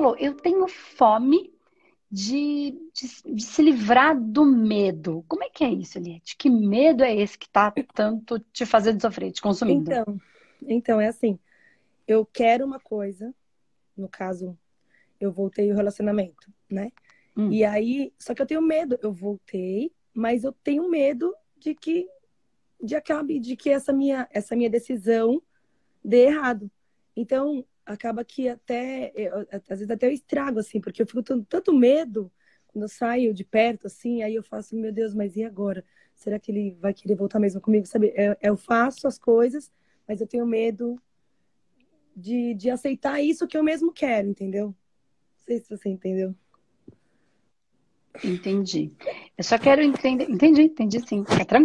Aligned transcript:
falou, 0.00 0.16
eu 0.18 0.34
tenho 0.34 0.68
fome 0.68 1.52
de, 2.10 2.78
de, 2.92 3.34
de, 3.34 3.42
se 3.42 3.62
livrar 3.62 4.18
do 4.18 4.44
medo. 4.44 5.24
Como 5.26 5.42
é 5.42 5.48
que 5.48 5.64
é 5.64 5.70
isso, 5.70 5.98
Eliette? 5.98 6.36
Que 6.36 6.50
medo 6.50 7.02
é 7.02 7.14
esse 7.14 7.38
que 7.38 7.46
está 7.46 7.72
tanto 7.94 8.38
te 8.38 8.66
fazendo 8.66 9.00
sofrer, 9.00 9.32
te 9.32 9.40
consumindo? 9.40 9.90
Então, 9.90 10.20
então, 10.62 11.00
é 11.00 11.08
assim, 11.08 11.38
eu 12.06 12.26
quero 12.26 12.64
uma 12.64 12.78
coisa, 12.78 13.34
no 13.96 14.08
caso, 14.08 14.56
eu 15.18 15.32
voltei 15.32 15.72
o 15.72 15.74
relacionamento, 15.74 16.52
né? 16.70 16.92
Hum. 17.36 17.50
E 17.50 17.64
aí, 17.64 18.12
só 18.18 18.34
que 18.34 18.42
eu 18.42 18.46
tenho 18.46 18.62
medo, 18.62 18.98
eu 19.02 19.12
voltei, 19.12 19.92
mas 20.12 20.44
eu 20.44 20.52
tenho 20.52 20.88
medo 20.88 21.34
de 21.58 21.74
que 21.74 22.06
de 22.82 22.94
acabe 22.94 23.40
de 23.40 23.56
que 23.56 23.70
essa 23.70 23.90
minha 23.90 24.28
essa 24.30 24.54
minha 24.54 24.68
decisão 24.68 25.42
dê 26.04 26.26
errado. 26.26 26.70
Então, 27.16 27.64
acaba 27.86 28.24
que 28.24 28.48
até, 28.48 29.12
eu, 29.14 29.46
às 29.50 29.78
vezes 29.78 29.90
até 29.90 30.06
eu 30.06 30.12
estrago, 30.12 30.58
assim, 30.58 30.80
porque 30.80 31.00
eu 31.00 31.06
fico 31.06 31.22
com 31.22 31.42
tanto 31.44 31.72
medo 31.72 32.30
quando 32.66 32.82
eu 32.82 32.88
saio 32.88 33.32
de 33.32 33.44
perto, 33.44 33.86
assim, 33.86 34.22
aí 34.22 34.34
eu 34.34 34.42
faço, 34.42 34.76
meu 34.76 34.92
Deus, 34.92 35.14
mas 35.14 35.36
e 35.36 35.44
agora? 35.44 35.84
Será 36.14 36.38
que 36.38 36.50
ele 36.50 36.76
vai 36.80 36.92
querer 36.92 37.14
voltar 37.14 37.38
mesmo 37.38 37.60
comigo? 37.60 37.86
Sabe, 37.86 38.12
eu, 38.16 38.36
eu 38.42 38.56
faço 38.56 39.06
as 39.06 39.18
coisas, 39.18 39.72
mas 40.06 40.20
eu 40.20 40.26
tenho 40.26 40.46
medo 40.46 41.00
de, 42.14 42.54
de 42.54 42.70
aceitar 42.70 43.22
isso 43.22 43.46
que 43.46 43.56
eu 43.56 43.62
mesmo 43.62 43.92
quero, 43.92 44.28
entendeu? 44.28 44.66
Não 44.68 44.74
sei 45.44 45.60
se 45.60 45.68
você 45.68 45.88
entendeu. 45.88 46.34
Entendi. 48.24 48.92
Eu 49.36 49.44
só 49.44 49.58
quero 49.58 49.82
entender. 49.82 50.30
Entendi, 50.30 50.62
entendi 50.62 51.00
sim, 51.06 51.24
fica. 51.24 51.56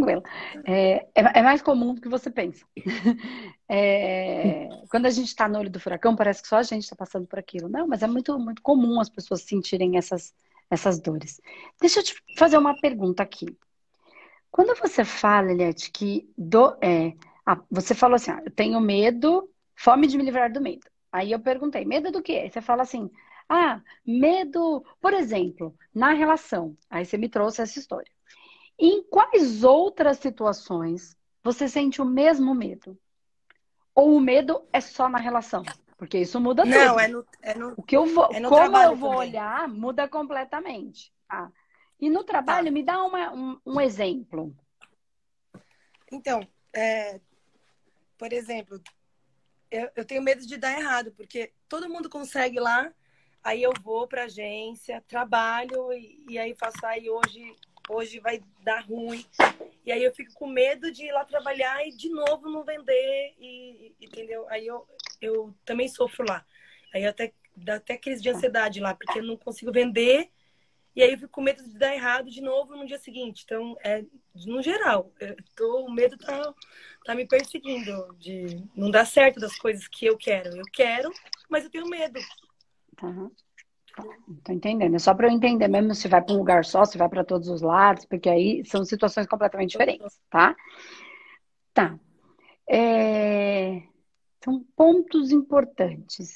É, 0.65 1.07
é, 1.15 1.39
é, 1.39 1.41
mais 1.41 1.61
comum 1.61 1.93
do 1.93 2.01
que 2.01 2.09
você 2.09 2.29
pensa. 2.29 2.65
É, 3.73 4.67
quando 4.89 5.05
a 5.05 5.09
gente 5.09 5.29
está 5.29 5.47
no 5.47 5.57
olho 5.57 5.69
do 5.69 5.79
furacão, 5.79 6.13
parece 6.13 6.41
que 6.41 6.47
só 6.49 6.57
a 6.57 6.63
gente 6.63 6.83
está 6.83 6.93
passando 6.93 7.25
por 7.25 7.39
aquilo. 7.39 7.69
Não, 7.69 7.87
mas 7.87 8.03
é 8.03 8.07
muito, 8.07 8.37
muito 8.37 8.61
comum 8.61 8.99
as 8.99 9.07
pessoas 9.07 9.43
sentirem 9.43 9.95
essas, 9.95 10.33
essas 10.69 10.99
dores. 10.99 11.39
Deixa 11.79 12.01
eu 12.01 12.03
te 12.03 12.13
fazer 12.37 12.57
uma 12.57 12.77
pergunta 12.81 13.23
aqui. 13.23 13.45
Quando 14.51 14.77
você 14.77 15.05
fala, 15.05 15.53
Eliette, 15.53 15.89
que 15.89 16.29
do, 16.37 16.75
é, 16.81 17.13
ah, 17.45 17.61
você 17.71 17.95
falou 17.95 18.15
assim: 18.15 18.31
ah, 18.31 18.41
eu 18.43 18.51
tenho 18.51 18.79
medo, 18.81 19.49
fome 19.73 20.05
de 20.05 20.17
me 20.17 20.23
livrar 20.25 20.51
do 20.51 20.59
medo. 20.61 20.85
Aí 21.11 21.31
eu 21.31 21.39
perguntei: 21.39 21.85
medo 21.85 22.11
do 22.11 22.21
quê? 22.21 22.49
Você 22.51 22.61
fala 22.61 22.83
assim: 22.83 23.09
ah, 23.53 23.81
medo, 24.07 24.81
por 25.01 25.13
exemplo, 25.13 25.75
na 25.93 26.13
relação. 26.13 26.77
Aí 26.89 27.03
você 27.03 27.17
me 27.17 27.27
trouxe 27.27 27.61
essa 27.61 27.77
história. 27.77 28.09
Em 28.79 29.03
quais 29.03 29.65
outras 29.65 30.19
situações 30.19 31.17
você 31.43 31.67
sente 31.67 32.01
o 32.01 32.05
mesmo 32.05 32.55
medo? 32.55 32.97
Ou 33.93 34.15
o 34.15 34.21
medo 34.21 34.65
é 34.71 34.79
só 34.79 35.09
na 35.09 35.17
relação? 35.17 35.63
Porque 35.97 36.19
isso 36.19 36.39
muda 36.39 36.63
tudo. 36.63 36.73
Não, 36.73 36.97
é 36.97 37.09
no, 37.09 37.25
é 37.41 37.53
no 37.53 37.73
O 37.75 37.83
que 37.83 37.97
eu 37.97 38.05
vou, 38.05 38.29
é 38.31 38.41
como 38.41 38.77
eu 38.77 38.95
vou 38.95 39.09
também. 39.11 39.29
olhar, 39.29 39.67
muda 39.67 40.07
completamente. 40.07 41.13
Ah. 41.27 41.51
E 41.99 42.09
no 42.09 42.23
trabalho, 42.23 42.67
tá. 42.67 42.71
me 42.71 42.83
dá 42.83 43.03
uma, 43.03 43.33
um, 43.33 43.59
um, 43.65 43.81
exemplo. 43.81 44.55
Então, 46.09 46.47
é, 46.73 47.19
por 48.17 48.31
exemplo, 48.31 48.81
eu, 49.69 49.89
eu 49.93 50.05
tenho 50.05 50.21
medo 50.21 50.47
de 50.47 50.55
dar 50.55 50.79
errado, 50.79 51.11
porque 51.11 51.51
todo 51.67 51.89
mundo 51.89 52.09
consegue 52.09 52.57
lá 52.57 52.89
Aí 53.43 53.63
eu 53.63 53.73
vou 53.81 54.07
para 54.07 54.25
agência, 54.25 55.03
trabalho 55.07 55.91
e, 55.93 56.23
e, 56.29 56.37
aí 56.37 56.53
faço 56.53 56.85
aí 56.85 57.09
hoje 57.09 57.55
hoje 57.89 58.19
vai 58.19 58.41
dar 58.63 58.85
ruim. 58.85 59.25
E 59.85 59.91
aí 59.91 60.03
eu 60.03 60.13
fico 60.13 60.33
com 60.33 60.47
medo 60.47 60.91
de 60.91 61.05
ir 61.05 61.11
lá 61.11 61.25
trabalhar 61.25 61.85
e 61.85 61.91
de 61.91 62.09
novo 62.09 62.49
não 62.49 62.63
vender 62.63 63.33
e 63.39 63.93
entendeu? 63.99 64.47
Aí 64.49 64.65
eu, 64.67 64.87
eu 65.19 65.53
também 65.65 65.87
sofro 65.87 66.25
lá. 66.27 66.45
Aí 66.93 67.05
até 67.05 67.33
dá 67.55 67.75
até 67.75 67.97
crise 67.97 68.21
de 68.21 68.29
ansiedade 68.29 68.79
lá, 68.79 68.93
porque 68.93 69.19
eu 69.19 69.23
não 69.23 69.35
consigo 69.35 69.71
vender. 69.71 70.29
E 70.95 71.01
aí 71.01 71.13
eu 71.13 71.17
fico 71.17 71.31
com 71.31 71.41
medo 71.41 71.63
de 71.63 71.77
dar 71.77 71.93
errado 71.93 72.29
de 72.29 72.41
novo 72.41 72.75
no 72.75 72.85
dia 72.85 72.99
seguinte. 72.99 73.43
Então, 73.45 73.77
é 73.83 74.03
no 74.45 74.61
geral, 74.61 75.11
tô, 75.55 75.85
o 75.85 75.91
medo 75.91 76.17
tá, 76.17 76.53
tá 77.05 77.15
me 77.15 77.25
perseguindo 77.25 78.13
de 78.19 78.61
não 78.75 78.91
dar 78.91 79.05
certo 79.05 79.39
das 79.39 79.55
coisas 79.57 79.87
que 79.87 80.05
eu 80.05 80.17
quero. 80.17 80.55
Eu 80.57 80.65
quero, 80.71 81.09
mas 81.49 81.63
eu 81.63 81.69
tenho 81.69 81.87
medo. 81.87 82.19
Tô 84.43 84.53
entendendo. 84.53 84.95
É 84.95 84.99
só 84.99 85.13
para 85.13 85.27
eu 85.27 85.31
entender 85.31 85.67
mesmo 85.67 85.93
se 85.93 86.07
vai 86.07 86.21
para 86.21 86.33
um 86.33 86.37
lugar 86.37 86.63
só, 86.63 86.85
se 86.85 86.97
vai 86.97 87.09
para 87.09 87.23
todos 87.23 87.49
os 87.49 87.61
lados, 87.61 88.05
porque 88.05 88.29
aí 88.29 88.63
são 88.65 88.85
situações 88.85 89.27
completamente 89.27 89.71
diferentes, 89.71 90.19
tá? 90.29 90.55
Tá. 91.73 91.99
É... 92.69 93.83
São 94.43 94.63
pontos 94.75 95.31
importantes. 95.31 96.35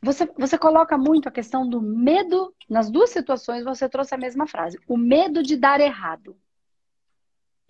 Você, 0.00 0.24
você 0.38 0.56
coloca 0.56 0.96
muito 0.96 1.28
a 1.28 1.32
questão 1.32 1.68
do 1.68 1.82
medo, 1.82 2.54
nas 2.68 2.88
duas 2.90 3.10
situações 3.10 3.64
você 3.64 3.88
trouxe 3.88 4.14
a 4.14 4.18
mesma 4.18 4.46
frase. 4.46 4.78
O 4.86 4.96
medo 4.96 5.42
de 5.42 5.56
dar 5.56 5.80
errado. 5.80 6.36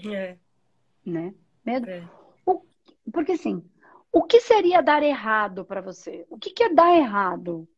É. 0.05 0.37
Né? 1.05 1.35
Medo. 1.65 1.89
É. 1.89 2.07
O, 2.45 2.63
porque 3.11 3.33
assim, 3.33 3.65
o 4.17 4.23
que 4.23 4.41
seria 4.41 4.81
dar 4.81 5.03
errado 5.03 5.63
para 5.63 5.83
você? 5.83 6.25
O 6.31 6.39
que, 6.39 6.49
que 6.49 6.63
é 6.63 6.73
dar 6.73 6.97
errado? 6.97 7.69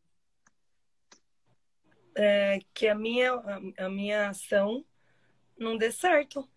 É 2.15 2.61
que 2.73 2.87
a 2.87 2.95
minha, 2.95 3.33
a, 3.77 3.89
minha 3.89 4.29
ação 4.29 4.85
não 5.59 5.77
dê 5.77 5.91
certo. 5.91 6.49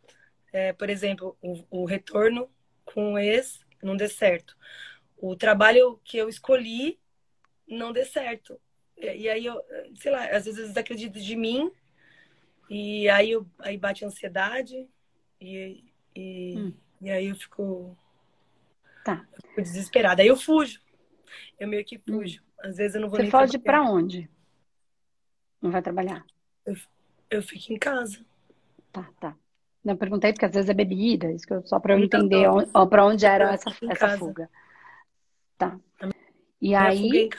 É, 0.53 0.71
por 0.71 0.87
exemplo, 0.87 1.35
o, 1.41 1.81
o 1.81 1.85
retorno 1.85 2.47
com 2.85 3.13
o 3.13 3.17
ex 3.17 3.65
não 3.81 3.97
dê 3.97 4.07
certo. 4.07 4.55
O 5.17 5.35
trabalho 5.35 5.99
que 6.03 6.15
eu 6.15 6.29
escolhi 6.29 6.99
não 7.67 7.91
dê 7.91 8.05
certo. 8.05 8.61
E, 8.95 9.23
e 9.23 9.29
aí 9.29 9.47
eu, 9.47 9.59
sei 9.95 10.11
lá, 10.11 10.25
às 10.25 10.45
vezes 10.45 10.59
eu 10.59 10.67
desacredito 10.67 11.19
de 11.19 11.35
mim 11.35 11.71
e 12.69 13.09
aí, 13.09 13.31
eu, 13.31 13.47
aí 13.57 13.79
bate 13.79 14.05
a 14.05 14.09
ansiedade 14.09 14.87
e, 15.39 15.83
e, 16.15 16.55
hum. 16.55 16.73
e 17.01 17.09
aí 17.09 17.25
eu 17.25 17.35
fico 17.35 17.97
Tá. 19.03 19.25
Eu 19.33 19.41
fico 19.41 19.61
desesperada. 19.61 20.21
Aí 20.21 20.27
eu 20.27 20.37
fujo. 20.37 20.79
Eu 21.59 21.67
meio 21.67 21.85
que 21.85 21.97
fujo. 21.97 22.41
Às 22.59 22.77
vezes 22.77 22.95
eu 22.95 23.01
não 23.01 23.09
vou 23.09 23.19
Você 23.19 23.29
foge 23.29 23.57
para 23.57 23.81
onde? 23.81 24.29
Não 25.61 25.71
vai 25.71 25.81
trabalhar? 25.81 26.25
Eu, 26.65 26.75
eu 27.29 27.41
fico 27.41 27.73
em 27.73 27.77
casa. 27.77 28.23
Tá, 28.91 29.09
tá. 29.19 29.35
Não 29.83 29.97
perguntei 29.97 30.31
porque 30.31 30.45
às 30.45 30.53
vezes 30.53 30.69
é 30.69 30.73
bebida, 30.73 31.31
isso 31.31 31.45
que 31.45 31.53
eu, 31.53 31.65
só 31.65 31.79
para 31.79 31.95
eu 31.95 31.99
entender 31.99 32.47
para 32.89 33.05
onde 33.05 33.25
era 33.25 33.53
essa, 33.53 33.71
essa 33.89 34.17
fuga. 34.17 34.49
Tá. 35.57 35.79
E 36.61 36.75
aí. 36.75 37.29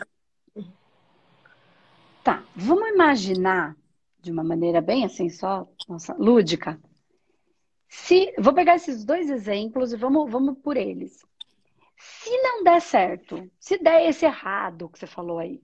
Tá, 2.25 2.45
vamos 2.55 2.89
imaginar 2.89 3.77
de 4.21 4.31
uma 4.31 4.45
maneira 4.45 4.81
bem 4.81 5.05
assim, 5.05 5.29
só 5.29 5.69
nossa, 5.89 6.15
lúdica. 6.15 6.81
Se, 7.89 8.33
vou 8.39 8.55
pegar 8.55 8.77
esses 8.77 9.05
dois 9.05 9.29
exemplos 9.29 9.93
e 9.93 9.97
vamos, 9.97 10.31
vamos 10.31 10.57
por 10.59 10.77
eles. 10.77 11.25
Se 12.05 12.37
não 12.43 12.65
der 12.65 12.81
certo, 12.81 13.51
se 13.61 13.79
der 13.79 14.09
esse 14.09 14.25
errado 14.25 14.89
que 14.89 14.99
você 14.99 15.07
falou 15.07 15.39
aí, 15.39 15.63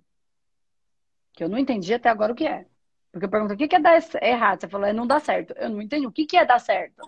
que 1.33 1.43
eu 1.43 1.49
não 1.49 1.59
entendi 1.59 1.93
até 1.93 2.09
agora 2.09 2.33
o 2.33 2.37
que 2.37 2.47
é. 2.47 2.67
Porque 3.11 3.27
eu 3.27 3.31
pergunto, 3.31 3.55
o 3.55 3.57
que 3.57 3.75
é 3.75 3.81
dar 3.81 3.99
errado? 4.23 4.61
Você 4.61 4.69
falou, 4.69 4.87
é 4.87 4.93
não 4.93 5.07
dá 5.07 5.19
certo. 5.19 5.53
Eu 5.55 5.69
não 5.71 5.83
entendi. 5.83 6.07
O 6.07 6.13
que 6.13 6.37
é 6.37 6.45
dar 6.45 6.59
certo? 6.59 7.03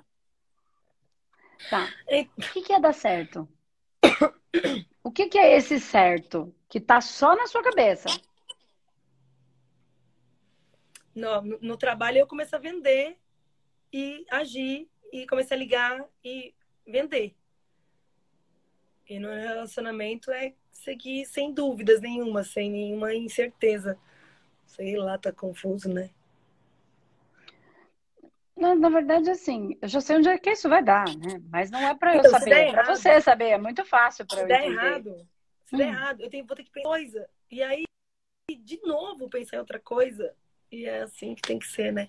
Tá. 1.69 1.89
O 2.37 2.41
que 2.41 2.73
é 2.73 2.81
dar 2.81 2.95
certo? 2.95 3.49
O 5.03 5.13
que 5.13 5.39
é 5.39 5.57
esse 5.57 5.79
certo? 5.79 6.55
Que 6.69 6.81
tá 6.81 7.01
só 7.01 7.37
na 7.37 7.47
sua 7.47 7.63
cabeça. 7.63 8.09
No, 11.15 11.43
no, 11.43 11.77
trabalho 11.77 12.19
eu 12.19 12.27
começo 12.27 12.55
a 12.55 12.59
vender 12.59 13.19
e 13.93 14.25
agir 14.31 14.89
e 15.13 15.27
comecei 15.27 15.57
a 15.57 15.61
ligar 15.61 16.09
e 16.25 16.55
vender. 16.87 17.37
E 19.11 19.19
no 19.19 19.29
relacionamento 19.29 20.31
é 20.31 20.55
seguir 20.71 21.27
sem 21.27 21.53
dúvidas 21.53 22.01
nenhuma, 22.01 22.45
sem 22.45 22.71
nenhuma 22.71 23.13
incerteza. 23.13 23.99
Sei 24.65 24.97
lá, 24.97 25.19
tá 25.19 25.33
confuso, 25.33 25.93
né? 25.93 26.11
Na, 28.57 28.77
na 28.77 28.89
verdade, 28.89 29.29
assim, 29.29 29.77
eu 29.83 29.89
já 29.89 30.01
sei 30.01 30.19
onde 30.19 30.29
é 30.29 30.39
que 30.39 30.51
isso 30.51 30.69
vai 30.69 30.81
dar, 30.81 31.07
né? 31.17 31.43
Mas 31.51 31.73
não 31.73 31.81
é 31.81 31.93
para 31.93 32.15
eu 32.15 32.21
então, 32.21 32.31
saber, 32.31 32.53
é 32.53 32.71
para 32.71 32.95
você 32.95 33.21
saber, 33.21 33.49
é 33.49 33.59
muito 33.59 33.85
fácil 33.85 34.25
para 34.25 34.43
eu 34.43 34.47
der 34.47 34.63
entender. 34.63 34.75
errado, 34.75 35.29
se 35.65 35.75
hum. 35.75 35.79
der 35.79 35.89
errado, 35.89 36.21
eu 36.21 36.31
tenho, 36.31 36.47
vou 36.47 36.57
ter 36.57 36.63
que 36.63 36.71
pensar 36.71 36.89
coisa. 36.89 37.29
E 37.51 37.63
aí, 37.65 37.85
de 38.49 38.81
novo, 38.85 39.29
pensar 39.29 39.57
em 39.57 39.61
outra 39.61 39.81
coisa. 39.81 40.33
E 40.71 40.85
é 40.87 41.03
assim 41.03 41.35
que 41.35 41.43
tem 41.43 41.59
que 41.59 41.67
ser, 41.67 41.93
né? 41.93 42.09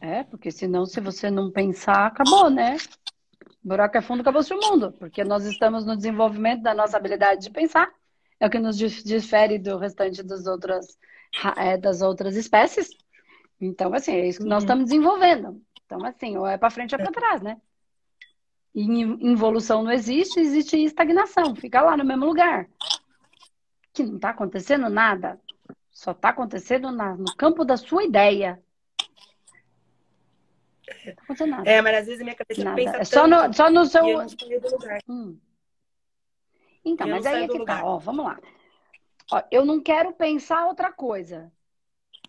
É, 0.00 0.24
porque 0.24 0.50
senão, 0.50 0.86
se 0.86 1.02
você 1.02 1.30
não 1.30 1.50
pensar, 1.50 2.06
acabou, 2.06 2.48
né? 2.48 2.78
Buraco 3.66 3.96
é 3.96 4.00
fundo, 4.00 4.20
acabou-se 4.20 4.52
o 4.54 4.60
mundo, 4.60 4.92
porque 4.98 5.24
nós 5.24 5.44
estamos 5.44 5.84
no 5.84 5.96
desenvolvimento 5.96 6.62
da 6.62 6.74
nossa 6.74 6.96
habilidade 6.96 7.42
de 7.42 7.50
pensar, 7.50 7.92
é 8.38 8.46
o 8.46 8.50
que 8.50 8.58
nos 8.58 8.76
difere 8.76 9.58
do 9.58 9.76
restante 9.76 10.22
das 10.22 10.46
outras, 10.46 10.96
é, 11.56 11.76
das 11.76 12.02
outras 12.02 12.36
espécies. 12.36 12.90
Então, 13.60 13.92
assim, 13.92 14.12
é 14.12 14.28
isso 14.28 14.40
que 14.40 14.44
nós 14.44 14.62
uhum. 14.62 14.66
estamos 14.66 14.84
desenvolvendo. 14.84 15.62
Então, 15.84 16.04
assim, 16.04 16.36
ou 16.36 16.46
é 16.46 16.56
para 16.56 16.70
frente 16.70 16.94
ou 16.94 17.00
é 17.00 17.04
para 17.04 17.12
trás, 17.12 17.42
né? 17.42 17.56
involução 18.78 19.82
não 19.82 19.90
existe, 19.90 20.38
existe 20.38 20.76
estagnação, 20.76 21.56
fica 21.56 21.80
lá 21.80 21.96
no 21.96 22.04
mesmo 22.04 22.26
lugar. 22.26 22.68
Que 23.92 24.04
não 24.04 24.16
está 24.16 24.30
acontecendo 24.30 24.90
nada. 24.90 25.40
Só 25.90 26.10
está 26.10 26.28
acontecendo 26.28 26.92
na, 26.92 27.16
no 27.16 27.34
campo 27.36 27.64
da 27.64 27.78
sua 27.78 28.04
ideia. 28.04 28.62
Não 31.28 31.36
tá 31.36 31.46
nada. 31.46 31.70
É, 31.70 31.82
mas 31.82 31.96
às 31.96 32.06
vezes 32.06 32.20
a 32.20 32.24
minha 32.24 32.36
cabeça 32.36 32.64
nada. 32.64 32.76
pensa 32.76 32.96
é 32.98 33.04
só 33.04 33.26
no, 33.26 33.52
só 33.52 33.70
no 33.70 33.84
seu. 33.86 34.04
Hum. 35.08 35.38
Então, 36.84 37.08
mas 37.08 37.26
aí 37.26 37.44
é 37.44 37.48
que 37.48 37.64
tá. 37.64 37.84
Ó, 37.84 37.98
vamos 37.98 38.24
lá. 38.24 38.38
Ó, 39.32 39.42
eu 39.50 39.64
não 39.64 39.80
quero 39.80 40.12
pensar 40.12 40.66
outra 40.66 40.92
coisa. 40.92 41.52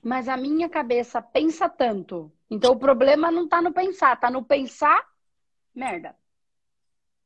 Mas 0.01 0.27
a 0.27 0.37
minha 0.37 0.69
cabeça 0.69 1.21
pensa 1.21 1.69
tanto. 1.69 2.31
Então 2.49 2.73
o 2.73 2.79
problema 2.79 3.31
não 3.31 3.47
tá 3.47 3.61
no 3.61 3.73
pensar, 3.73 4.19
tá 4.19 4.29
no 4.29 4.43
pensar 4.43 5.05
merda. 5.77 6.15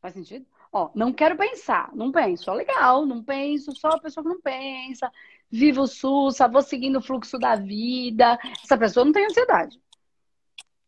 Faz 0.01 0.13
sentido? 0.13 0.45
Ó, 0.73 0.89
não 0.93 1.13
quero 1.13 1.37
pensar, 1.37 1.93
não 1.93 2.11
penso. 2.11 2.51
legal, 2.53 3.05
não 3.05 3.23
penso, 3.23 3.75
só 3.75 3.89
a 3.89 3.99
pessoa 3.99 4.23
que 4.23 4.29
não 4.29 4.41
pensa. 4.41 5.11
Vivo 5.49 5.85
sussa, 5.87 6.47
vou 6.47 6.61
seguindo 6.61 6.97
o 6.97 7.01
fluxo 7.01 7.37
da 7.37 7.55
vida. 7.55 8.37
Essa 8.63 8.77
pessoa 8.77 9.05
não 9.05 9.11
tem 9.11 9.25
ansiedade. 9.25 9.80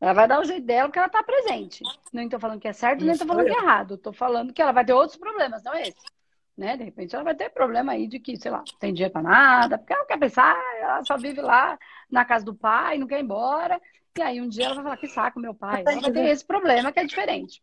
Ela 0.03 0.13
vai 0.13 0.27
dar 0.27 0.41
o 0.41 0.43
jeito 0.43 0.65
dela 0.65 0.89
porque 0.89 0.99
ela 0.99 1.07
tá 1.07 1.23
presente. 1.23 1.81
Nem 2.11 2.27
tô 2.27 2.37
falando 2.37 2.59
que 2.59 2.67
é 2.67 2.73
certo, 2.73 2.99
Isso 2.99 3.07
nem 3.07 3.17
tô 3.17 3.25
falando 3.25 3.45
que 3.45 3.53
é 3.53 3.63
errado. 3.63 3.97
Tô 3.97 4.11
falando 4.11 4.51
que 4.51 4.61
ela 4.61 4.73
vai 4.73 4.83
ter 4.83 4.93
outros 4.93 5.17
problemas, 5.17 5.63
não 5.63 5.73
é 5.73 5.83
esse 5.83 6.13
né? 6.57 6.77
De 6.77 6.83
repente 6.83 7.15
ela 7.15 7.23
vai 7.23 7.35
ter 7.35 7.49
problema 7.49 7.93
aí 7.93 8.07
de 8.07 8.19
que, 8.19 8.37
sei 8.37 8.51
lá, 8.51 8.59
não 8.59 8.79
tem 8.79 8.93
dinheiro 8.93 9.11
para 9.11 9.21
nada, 9.23 9.77
porque 9.77 9.91
ela 9.91 10.01
não 10.01 10.07
quer 10.07 10.19
pensar, 10.19 10.55
ela 10.79 11.03
só 11.03 11.17
vive 11.17 11.41
lá 11.41 11.77
na 12.09 12.23
casa 12.23 12.45
do 12.45 12.53
pai, 12.53 12.97
não 12.97 13.07
quer 13.07 13.19
ir 13.19 13.23
embora. 13.23 13.81
E 14.15 14.21
aí 14.21 14.39
um 14.39 14.47
dia 14.47 14.65
ela 14.65 14.75
vai 14.75 14.83
falar, 14.83 14.97
que 14.97 15.07
saco, 15.07 15.39
meu 15.39 15.55
pai. 15.55 15.83
Ela 15.85 16.01
vai 16.01 16.11
ter 16.11 16.29
esse 16.29 16.45
problema 16.45 16.91
que 16.91 16.99
é 16.99 17.05
diferente. 17.05 17.61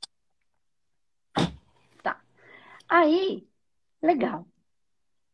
Tá. 2.03 2.21
Aí, 2.89 3.47
legal. 4.03 4.45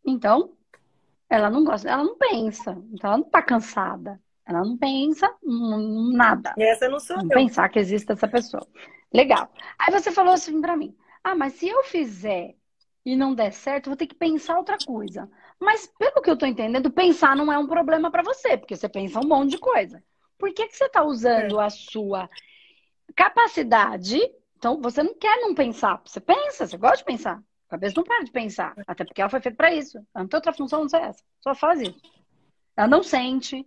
Então, 0.04 0.54
ela 1.28 1.48
não 1.48 1.64
gosta, 1.64 1.88
ela 1.88 2.04
não 2.04 2.18
pensa. 2.18 2.72
Então 2.92 3.10
ela 3.10 3.18
não 3.18 3.30
tá 3.30 3.40
cansada. 3.42 4.20
Ela 4.46 4.62
não 4.62 4.76
pensa 4.76 5.28
nada. 5.42 6.54
E 6.56 6.62
essa 6.62 6.88
não 6.88 7.00
sou 7.00 7.16
não 7.16 7.24
eu. 7.24 7.30
Pensar 7.30 7.68
que 7.68 7.78
existe 7.78 8.12
essa 8.12 8.28
pessoa. 8.28 8.66
Legal. 9.12 9.52
Aí 9.78 9.92
você 9.92 10.12
falou 10.12 10.34
assim 10.34 10.60
para 10.60 10.76
mim: 10.76 10.96
"Ah, 11.24 11.34
mas 11.34 11.54
se 11.54 11.68
eu 11.68 11.82
fizer 11.82 12.54
e 13.06 13.14
não 13.14 13.36
der 13.36 13.52
certo, 13.52 13.88
vou 13.88 13.96
ter 13.96 14.08
que 14.08 14.16
pensar 14.16 14.58
outra 14.58 14.76
coisa. 14.84 15.30
Mas, 15.60 15.86
pelo 15.96 16.20
que 16.20 16.28
eu 16.28 16.34
estou 16.34 16.48
entendendo, 16.48 16.90
pensar 16.90 17.36
não 17.36 17.52
é 17.52 17.56
um 17.56 17.68
problema 17.68 18.10
para 18.10 18.24
você, 18.24 18.56
porque 18.56 18.74
você 18.74 18.88
pensa 18.88 19.20
um 19.20 19.28
monte 19.28 19.52
de 19.52 19.58
coisa. 19.58 20.02
Por 20.36 20.52
que, 20.52 20.66
que 20.66 20.76
você 20.76 20.86
está 20.86 21.04
usando 21.04 21.60
é. 21.60 21.64
a 21.64 21.70
sua 21.70 22.28
capacidade? 23.14 24.20
Então, 24.56 24.80
você 24.82 25.04
não 25.04 25.14
quer 25.14 25.40
não 25.40 25.54
pensar. 25.54 26.02
Você 26.04 26.20
pensa, 26.20 26.66
você 26.66 26.76
gosta 26.76 26.98
de 26.98 27.04
pensar. 27.04 27.38
A 27.68 27.70
cabeça 27.70 27.94
não 27.96 28.02
para 28.02 28.24
de 28.24 28.32
pensar. 28.32 28.74
Até 28.84 29.04
porque 29.04 29.20
ela 29.20 29.30
foi 29.30 29.40
feita 29.40 29.56
para 29.56 29.72
isso. 29.72 29.98
Ela 29.98 30.24
não 30.24 30.28
tem 30.28 30.38
outra 30.38 30.52
função 30.52 30.80
não 30.80 30.88
sei 30.88 31.00
essa. 31.00 31.22
Só 31.40 31.54
faz 31.54 31.80
isso. 31.80 32.00
Ela 32.76 32.88
não 32.88 33.04
sente. 33.04 33.64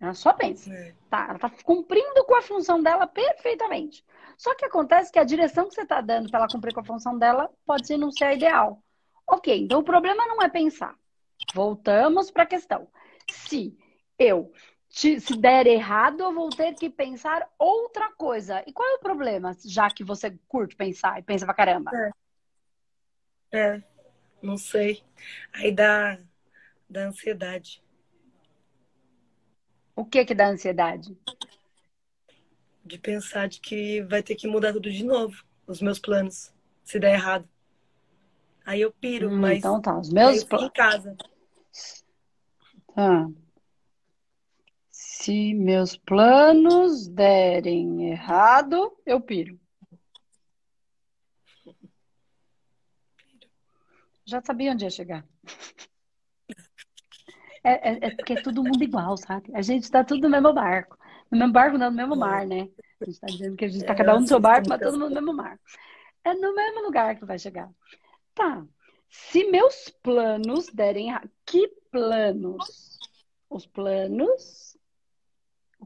Ela 0.00 0.14
só 0.14 0.32
pensa. 0.32 0.72
É. 0.72 0.94
Tá, 1.10 1.24
ela 1.24 1.34
está 1.34 1.50
cumprindo 1.62 2.24
com 2.24 2.34
a 2.34 2.42
função 2.42 2.82
dela 2.82 3.06
perfeitamente. 3.06 4.04
Só 4.38 4.54
que 4.54 4.64
acontece 4.64 5.12
que 5.12 5.18
a 5.18 5.24
direção 5.24 5.68
que 5.68 5.74
você 5.74 5.82
está 5.82 6.00
dando 6.00 6.30
para 6.30 6.40
ela 6.40 6.48
cumprir 6.48 6.72
com 6.72 6.80
a 6.80 6.84
função 6.84 7.18
dela 7.18 7.50
pode 7.66 7.94
não 7.98 8.10
ser 8.10 8.24
a 8.24 8.34
ideal. 8.34 8.82
Ok, 9.26 9.54
então 9.62 9.80
o 9.80 9.84
problema 9.84 10.26
não 10.26 10.40
é 10.42 10.48
pensar. 10.48 10.96
Voltamos 11.54 12.30
para 12.30 12.44
a 12.44 12.46
questão. 12.46 12.88
Se 13.30 13.76
eu 14.18 14.50
te, 14.88 15.20
se 15.20 15.36
der 15.36 15.66
errado, 15.66 16.22
eu 16.22 16.32
vou 16.32 16.48
ter 16.48 16.74
que 16.74 16.88
pensar 16.88 17.46
outra 17.58 18.10
coisa. 18.12 18.64
E 18.66 18.72
qual 18.72 18.88
é 18.88 18.94
o 18.94 19.00
problema, 19.00 19.54
já 19.64 19.90
que 19.90 20.02
você 20.02 20.36
curte 20.48 20.74
pensar 20.74 21.18
e 21.18 21.22
pensa 21.22 21.44
pra 21.44 21.54
caramba? 21.54 21.90
É, 23.52 23.76
é 23.76 23.82
não 24.42 24.56
sei. 24.56 25.02
Aí 25.52 25.70
dá, 25.70 26.18
dá 26.88 27.02
ansiedade. 27.08 27.82
O 30.00 30.04
que 30.06 30.24
que 30.24 30.34
dá 30.34 30.48
ansiedade? 30.48 31.14
de 32.82 32.98
pensar 32.98 33.46
de 33.48 33.60
que 33.60 34.02
vai 34.02 34.22
ter 34.22 34.34
que 34.34 34.48
mudar 34.48 34.72
tudo 34.72 34.90
de 34.90 35.04
novo, 35.04 35.44
os 35.66 35.82
meus 35.82 35.98
planos, 35.98 36.52
se 36.82 36.98
der 36.98 37.12
errado. 37.14 37.48
Aí 38.64 38.80
eu 38.80 38.90
piro, 38.90 39.28
hum, 39.30 39.38
mas 39.38 39.58
então 39.58 39.80
tá, 39.80 39.98
os 39.98 40.10
meus 40.10 40.42
planos 40.42 40.68
em 40.68 40.72
casa. 40.72 41.16
Tá. 42.94 43.30
Se 44.90 45.54
meus 45.54 45.96
planos 45.96 47.06
derem 47.06 48.10
errado, 48.10 48.96
eu 49.04 49.20
piro. 49.20 49.60
Já 54.24 54.42
sabia 54.42 54.72
onde 54.72 54.84
ia 54.84 54.90
chegar. 54.90 55.24
É, 57.62 57.90
é, 57.90 57.98
é 58.02 58.10
porque 58.16 58.34
é 58.34 58.42
todo 58.42 58.64
mundo 58.64 58.82
igual, 58.82 59.16
sabe? 59.16 59.50
A 59.54 59.62
gente 59.62 59.90
tá 59.90 60.02
tudo 60.02 60.22
no 60.22 60.30
mesmo 60.30 60.52
barco. 60.52 60.98
No 61.30 61.38
mesmo 61.38 61.52
barco, 61.52 61.78
não, 61.78 61.90
no 61.90 61.96
mesmo 61.96 62.16
mar, 62.16 62.46
né? 62.46 62.68
A 63.00 63.04
gente 63.04 63.20
tá 63.20 63.26
dizendo 63.26 63.56
que 63.56 63.64
a 63.64 63.68
gente 63.68 63.84
tá 63.84 63.92
é, 63.92 63.96
cada 63.96 64.16
um 64.16 64.20
no 64.20 64.26
seu 64.26 64.40
barco, 64.40 64.68
mas 64.68 64.80
todo 64.80 64.98
mundo 64.98 65.10
no 65.10 65.14
mesmo 65.14 65.34
mar. 65.34 65.58
É 66.24 66.34
no 66.34 66.54
mesmo 66.54 66.82
lugar 66.82 67.16
que 67.16 67.24
vai 67.24 67.38
chegar. 67.38 67.70
Tá. 68.34 68.64
Se 69.08 69.44
meus 69.50 69.88
planos 70.02 70.66
derem 70.72 71.08
errado. 71.08 71.30
Que 71.44 71.68
planos? 71.90 72.98
Os 73.48 73.66
planos. 73.66 74.76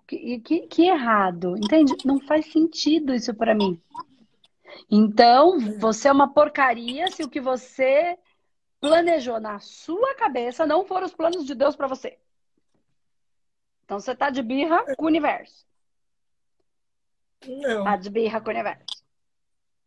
Que, 0.07 0.41
que, 0.41 0.61
que 0.67 0.83
errado. 0.83 1.57
Entende? 1.57 1.95
Não 2.05 2.21
faz 2.21 2.51
sentido 2.53 3.15
isso 3.15 3.35
para 3.35 3.55
mim. 3.55 3.81
Então, 4.91 5.59
você 5.79 6.09
é 6.09 6.13
uma 6.13 6.33
porcaria 6.33 7.11
se 7.11 7.23
o 7.23 7.29
que 7.29 7.41
você 7.41 8.19
planejou 8.89 9.41
na 9.41 9.59
sua 9.61 10.15
cabeça 10.15 10.67
não 10.67 10.85
for 10.85 11.03
os 11.03 11.15
planos 11.15 11.47
de 11.47 11.55
Deus 11.55 11.75
para 11.75 11.87
você. 11.87 12.19
Então 13.85 13.99
você 13.99 14.15
tá 14.15 14.29
de 14.29 14.43
birra 14.43 14.85
com 14.97 15.05
o 15.05 15.09
universo. 15.09 15.67
Não. 17.47 17.85
Tá 17.85 17.97
de 17.97 18.11
birra 18.11 18.41
com 18.41 18.49
o 18.49 18.53
universo. 18.53 18.85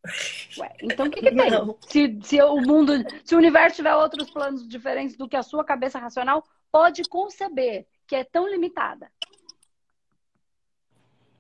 Ué, 0.60 0.76
então 0.82 1.08
o 1.08 1.12
que, 1.12 1.20
que 1.20 1.32
tem? 1.32 1.52
Se, 1.88 2.20
se 2.24 2.42
o 2.42 2.58
mundo, 2.62 2.94
se 3.24 3.36
o 3.36 3.38
universo 3.38 3.78
tiver 3.78 3.96
outros 3.96 4.30
planos 4.32 4.68
diferentes 4.68 5.16
do 5.16 5.28
que 5.28 5.36
a 5.36 5.44
sua 5.44 5.64
cabeça 5.64 6.00
racional 6.00 6.44
pode 6.72 7.04
conceber, 7.04 7.88
que 8.08 8.16
é 8.16 8.24
tão 8.24 8.48
limitada. 8.48 9.12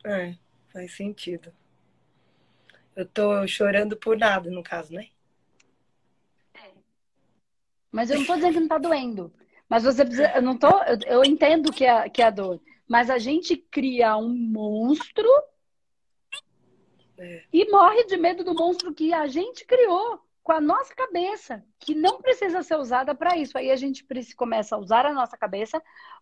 É, 0.05 0.35
faz 0.71 0.95
sentido. 0.95 1.53
Eu 2.95 3.05
tô 3.05 3.47
chorando 3.47 3.95
por 3.95 4.17
nada, 4.17 4.49
no 4.49 4.63
caso, 4.63 4.93
né? 4.93 5.09
Mas 7.91 8.09
eu 8.09 8.19
não 8.19 8.25
tô 8.25 8.35
dizendo 8.35 8.53
que 8.53 8.59
não 8.59 8.67
tá 8.67 8.77
doendo. 8.77 9.33
Mas 9.69 9.83
você 9.83 10.05
precisa. 10.05 10.31
Eu 10.35 10.41
não 10.41 10.57
tô. 10.57 10.69
Eu, 10.83 10.99
eu 11.05 11.23
entendo 11.23 11.71
que 11.71 11.85
é, 11.85 12.09
que 12.09 12.21
é 12.21 12.25
a 12.25 12.29
dor. 12.29 12.59
Mas 12.87 13.09
a 13.09 13.17
gente 13.17 13.57
cria 13.57 14.15
um 14.17 14.33
monstro 14.33 15.27
é. 17.17 17.43
e 17.51 17.69
morre 17.69 18.05
de 18.05 18.15
medo 18.15 18.43
do 18.43 18.53
monstro 18.53 18.93
que 18.93 19.13
a 19.13 19.27
gente 19.27 19.65
criou 19.65 20.21
com 20.41 20.53
a 20.53 20.61
nossa 20.61 20.95
cabeça, 20.95 21.61
que 21.77 21.93
não 21.93 22.21
precisa 22.21 22.63
ser 22.63 22.77
usada 22.77 23.13
para 23.13 23.37
isso. 23.37 23.57
Aí 23.57 23.69
a 23.69 23.75
gente 23.75 24.05
começa 24.37 24.75
a 24.75 24.79
usar 24.79 25.05
a 25.05 25.13
nossa 25.13 25.35
cabeça 25.35 25.81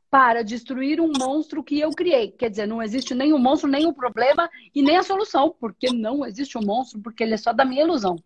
para 0.10 0.43
destruir 0.43 1.00
um 1.00 1.12
monstro 1.15 1.63
que 1.63 1.79
eu 1.79 1.91
criei. 1.91 2.31
Quer 2.31 2.50
dizer, 2.50 2.65
não 2.65 2.81
existe 2.81 3.13
nem 3.13 3.34
o 3.34 3.38
monstro, 3.38 3.69
nem 3.69 3.86
o 3.86 3.93
problema 3.93 4.50
e 4.74 4.81
nem 4.81 4.98
a 4.98 5.03
solução, 5.03 5.55
porque 5.60 5.91
não 5.93 6.25
existe 6.25 6.57
um 6.57 6.65
monstro, 6.65 7.00
porque 7.01 7.24
ele 7.24 7.36
é 7.36 7.38
só 7.38 7.53
da 7.53 7.63
minha 7.63 7.84
ilusão. 7.84 8.17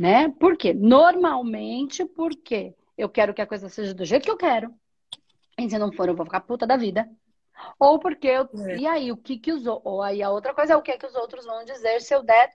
Né? 0.00 0.30
Por 0.30 0.56
quê? 0.56 0.72
Normalmente, 0.72 2.06
porque 2.06 2.74
eu 2.96 3.06
quero 3.06 3.34
que 3.34 3.42
a 3.42 3.46
coisa 3.46 3.68
seja 3.68 3.92
do 3.92 4.02
jeito 4.02 4.24
que 4.24 4.30
eu 4.30 4.36
quero. 4.38 4.74
E 5.58 5.68
se 5.68 5.78
não 5.78 5.92
for, 5.92 6.08
eu 6.08 6.16
vou 6.16 6.24
ficar 6.24 6.40
puta 6.40 6.66
da 6.66 6.74
vida. 6.74 7.06
Ou 7.78 7.98
porque 7.98 8.26
eu. 8.26 8.48
É. 8.66 8.78
E 8.78 8.86
aí, 8.86 9.12
o 9.12 9.16
que 9.18 9.38
que 9.38 9.52
os. 9.52 9.66
Ou 9.66 10.00
aí 10.00 10.22
a 10.22 10.30
outra 10.30 10.54
coisa 10.54 10.72
é 10.72 10.76
o 10.76 10.80
que 10.80 10.96
que 10.96 11.04
os 11.04 11.14
outros 11.14 11.44
vão 11.44 11.66
dizer 11.66 12.00
se 12.00 12.14
eu 12.14 12.22
der 12.22 12.50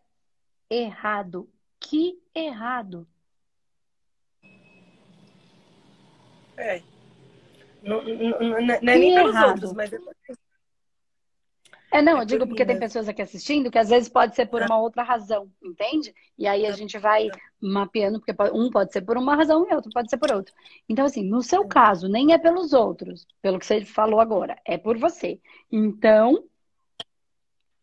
errado. 0.71 1.47
Que 1.79 2.19
errado. 2.33 3.07
É. 6.57 6.81
Não, 7.83 8.03
não, 8.03 8.39
não, 8.39 8.49
não 8.49 8.57
é 8.57 8.79
nem 8.81 9.13
errado. 9.13 9.31
pelos 9.31 9.43
outros, 9.43 9.73
mas 9.73 9.93
é, 9.93 9.99
não, 12.01 12.19
eu 12.19 12.25
digo 12.25 12.47
porque 12.47 12.65
tem 12.65 12.79
pessoas 12.79 13.07
aqui 13.07 13.21
assistindo 13.21 13.69
que 13.69 13.77
às 13.77 13.89
vezes 13.89 14.09
pode 14.09 14.35
ser 14.35 14.47
por 14.47 14.61
uma 14.61 14.79
outra 14.79 15.03
razão, 15.03 15.51
entende? 15.63 16.13
E 16.37 16.47
aí 16.47 16.65
a 16.65 16.71
gente 16.71 16.97
vai 16.97 17.29
mapeando, 17.61 18.19
porque 18.19 18.35
um 18.53 18.69
pode 18.69 18.91
ser 18.91 19.01
por 19.01 19.17
uma 19.17 19.35
razão 19.35 19.67
e 19.69 19.73
outro 19.73 19.91
pode 19.93 20.09
ser 20.09 20.17
por 20.17 20.31
outro. 20.31 20.53
Então, 20.89 21.05
assim, 21.05 21.23
no 21.23 21.41
seu 21.41 21.67
caso, 21.67 22.07
nem 22.07 22.33
é 22.33 22.37
pelos 22.37 22.73
outros, 22.73 23.27
pelo 23.41 23.59
que 23.59 23.65
você 23.65 23.85
falou 23.85 24.19
agora, 24.19 24.59
é 24.65 24.77
por 24.77 24.97
você. 24.97 25.39
Então, 25.71 26.43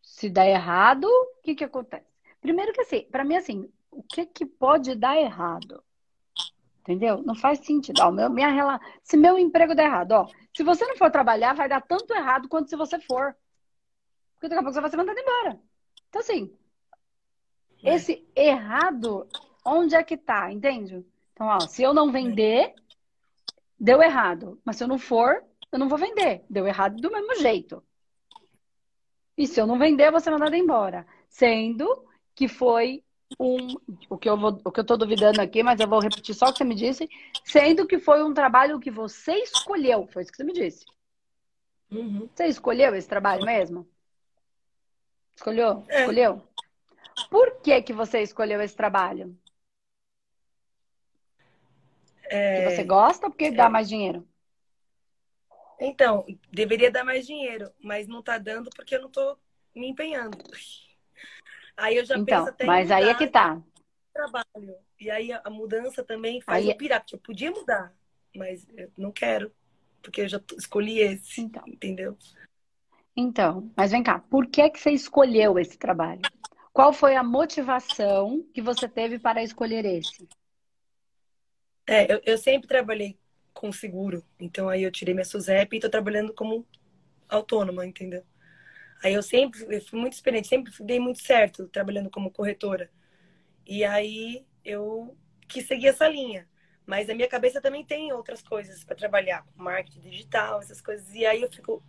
se 0.01 0.29
der 0.29 0.49
errado, 0.49 1.05
o 1.05 1.41
que 1.41 1.55
que 1.55 1.63
acontece? 1.63 2.05
Primeiro 2.41 2.73
que 2.73 2.81
assim, 2.81 3.07
para 3.09 3.23
mim, 3.23 3.35
assim, 3.35 3.69
o 3.89 4.03
que 4.03 4.25
que 4.25 4.45
pode 4.45 4.95
dar 4.95 5.17
errado? 5.17 5.83
Entendeu? 6.81 7.23
Não 7.23 7.33
faz 7.33 7.59
sentido. 7.59 8.01
Ó, 8.01 8.11
meu, 8.11 8.29
minha, 8.29 8.79
se 9.01 9.15
meu 9.15 9.39
emprego 9.39 9.73
der 9.73 9.85
errado, 9.85 10.11
ó, 10.11 10.27
se 10.53 10.63
você 10.63 10.85
não 10.85 10.97
for 10.97 11.09
trabalhar, 11.09 11.53
vai 11.53 11.69
dar 11.69 11.81
tanto 11.81 12.13
errado 12.13 12.49
quanto 12.49 12.69
se 12.69 12.75
você 12.75 12.99
for. 12.99 13.33
Porque 14.43 14.49
daqui 14.49 14.59
a 14.59 14.63
pouco 14.63 14.73
você 14.73 14.81
vai 14.81 14.89
ser 14.89 14.97
mandado 14.97 15.17
embora. 15.17 15.57
Então, 16.09 16.19
assim, 16.19 16.51
É. 17.81 17.95
Esse 17.95 18.27
errado, 18.35 19.25
onde 19.65 19.95
é 19.95 20.03
que 20.03 20.17
tá? 20.17 20.51
Entende? 20.51 21.05
Então, 21.31 21.47
ó, 21.47 21.61
se 21.61 21.81
eu 21.81 21.93
não 21.93 22.11
vender, 22.11 22.73
deu 23.79 24.01
errado. 24.01 24.59
Mas 24.65 24.75
se 24.75 24.83
eu 24.83 24.87
não 24.89 24.99
for, 24.99 25.41
eu 25.71 25.79
não 25.79 25.87
vou 25.87 25.97
vender. 25.97 26.43
Deu 26.49 26.67
errado 26.67 26.99
do 26.99 27.09
mesmo 27.09 27.35
jeito. 27.35 27.81
E 29.37 29.47
se 29.47 29.61
eu 29.61 29.65
não 29.65 29.79
vender, 29.79 30.07
eu 30.07 30.11
vou 30.11 30.19
ser 30.19 30.31
mandada 30.31 30.57
embora. 30.57 31.07
Sendo 31.29 32.05
que 32.35 32.49
foi 32.49 33.01
um. 33.39 33.75
O 34.09 34.17
que 34.17 34.29
eu 34.29 34.37
vou, 34.37 34.59
o 34.65 34.71
que 34.73 34.79
eu 34.81 34.85
tô 34.85 34.97
duvidando 34.97 35.41
aqui, 35.41 35.63
mas 35.63 35.79
eu 35.79 35.87
vou 35.87 35.99
repetir 35.99 36.35
só 36.35 36.47
o 36.47 36.51
que 36.51 36.57
você 36.57 36.65
me 36.65 36.75
disse. 36.75 37.09
Sendo 37.45 37.87
que 37.87 37.97
foi 37.97 38.21
um 38.21 38.33
trabalho 38.33 38.77
que 38.79 38.91
você 38.91 39.35
escolheu. 39.35 40.05
Foi 40.07 40.21
isso 40.21 40.31
que 40.31 40.37
você 40.37 40.43
me 40.43 40.53
disse. 40.53 40.85
Uhum. 41.89 42.27
Você 42.33 42.47
escolheu 42.47 42.93
esse 42.93 43.07
trabalho 43.07 43.45
mesmo? 43.45 43.87
Escolheu? 45.35 45.85
É. 45.89 46.01
Escolheu? 46.01 46.47
Por 47.29 47.61
que, 47.61 47.81
que 47.81 47.93
você 47.93 48.21
escolheu 48.21 48.61
esse 48.61 48.75
trabalho? 48.75 49.37
É... 52.25 52.55
Porque 52.55 52.75
você 52.75 52.83
gosta 52.83 53.25
ou 53.27 53.31
porque 53.31 53.45
é... 53.45 53.51
dá 53.51 53.69
mais 53.69 53.87
dinheiro? 53.87 54.27
Então, 55.79 56.25
deveria 56.51 56.91
dar 56.91 57.03
mais 57.03 57.25
dinheiro, 57.25 57.71
mas 57.81 58.07
não 58.07 58.21
tá 58.21 58.37
dando 58.37 58.69
porque 58.75 58.95
eu 58.95 59.01
não 59.01 59.09
tô 59.09 59.37
me 59.75 59.89
empenhando. 59.89 60.37
Aí 61.75 61.97
eu 61.97 62.05
já 62.05 62.15
então, 62.15 62.45
penso 62.45 62.49
até 62.49 62.65
Mas 62.65 62.91
aí 62.91 63.09
é 63.09 63.15
que 63.15 63.27
tá. 63.27 63.61
Trabalho. 64.13 64.75
E 64.99 65.09
aí 65.09 65.31
a 65.33 65.49
mudança 65.49 66.03
também 66.03 66.39
faz 66.39 66.63
aí... 66.63 66.69
eu 66.69 66.77
pirar, 66.77 67.01
porque 67.01 67.15
eu 67.15 67.19
podia 67.19 67.51
mudar, 67.51 67.93
mas 68.35 68.65
eu 68.77 68.91
não 68.97 69.11
quero, 69.11 69.53
porque 70.01 70.21
eu 70.21 70.27
já 70.27 70.39
escolhi 70.57 70.99
esse, 70.99 71.41
então. 71.41 71.63
entendeu? 71.67 72.17
Então, 73.15 73.71
mas 73.77 73.91
vem 73.91 74.01
cá, 74.01 74.19
por 74.19 74.47
que 74.47 74.69
que 74.69 74.79
você 74.79 74.91
escolheu 74.91 75.59
esse 75.59 75.77
trabalho? 75.77 76.21
Qual 76.71 76.91
foi 76.91 77.15
a 77.15 77.23
motivação 77.23 78.43
que 78.53 78.61
você 78.61 78.87
teve 78.89 79.19
para 79.19 79.43
escolher 79.43 79.85
esse? 79.85 80.27
É, 81.85 82.11
eu, 82.11 82.21
eu 82.25 82.37
sempre 82.37 82.67
trabalhei 82.67 83.17
com 83.53 83.71
seguro. 83.71 84.25
Então 84.39 84.67
aí 84.69 84.83
eu 84.83 84.91
tirei 84.91 85.13
minha 85.13 85.25
SUSEP 85.25 85.77
e 85.77 85.79
tô 85.79 85.89
trabalhando 85.89 86.33
como 86.33 86.65
autônoma, 87.29 87.85
entendeu? 87.85 88.23
Aí 89.03 89.13
eu 89.13 89.21
sempre 89.21 89.65
eu 89.69 89.81
fui 89.81 89.99
muito 89.99 90.13
experiente, 90.13 90.47
sempre 90.47 90.73
dei 90.81 90.99
muito 90.99 91.21
certo 91.21 91.67
trabalhando 91.67 92.09
como 92.09 92.31
corretora. 92.31 92.89
E 93.65 93.83
aí 93.83 94.45
eu 94.65 95.15
quis 95.47 95.67
seguir 95.67 95.87
essa 95.87 96.07
linha. 96.07 96.47
Mas 96.85 97.09
a 97.09 97.15
minha 97.15 97.29
cabeça 97.29 97.61
também 97.61 97.85
tem 97.85 98.11
outras 98.11 98.41
coisas 98.41 98.83
para 98.83 98.95
trabalhar, 98.95 99.45
com 99.45 99.63
marketing 99.63 100.01
digital, 100.01 100.59
essas 100.61 100.81
coisas. 100.81 101.13
E 101.13 101.25
aí 101.25 101.41
eu 101.41 101.51
fico, 101.51 101.83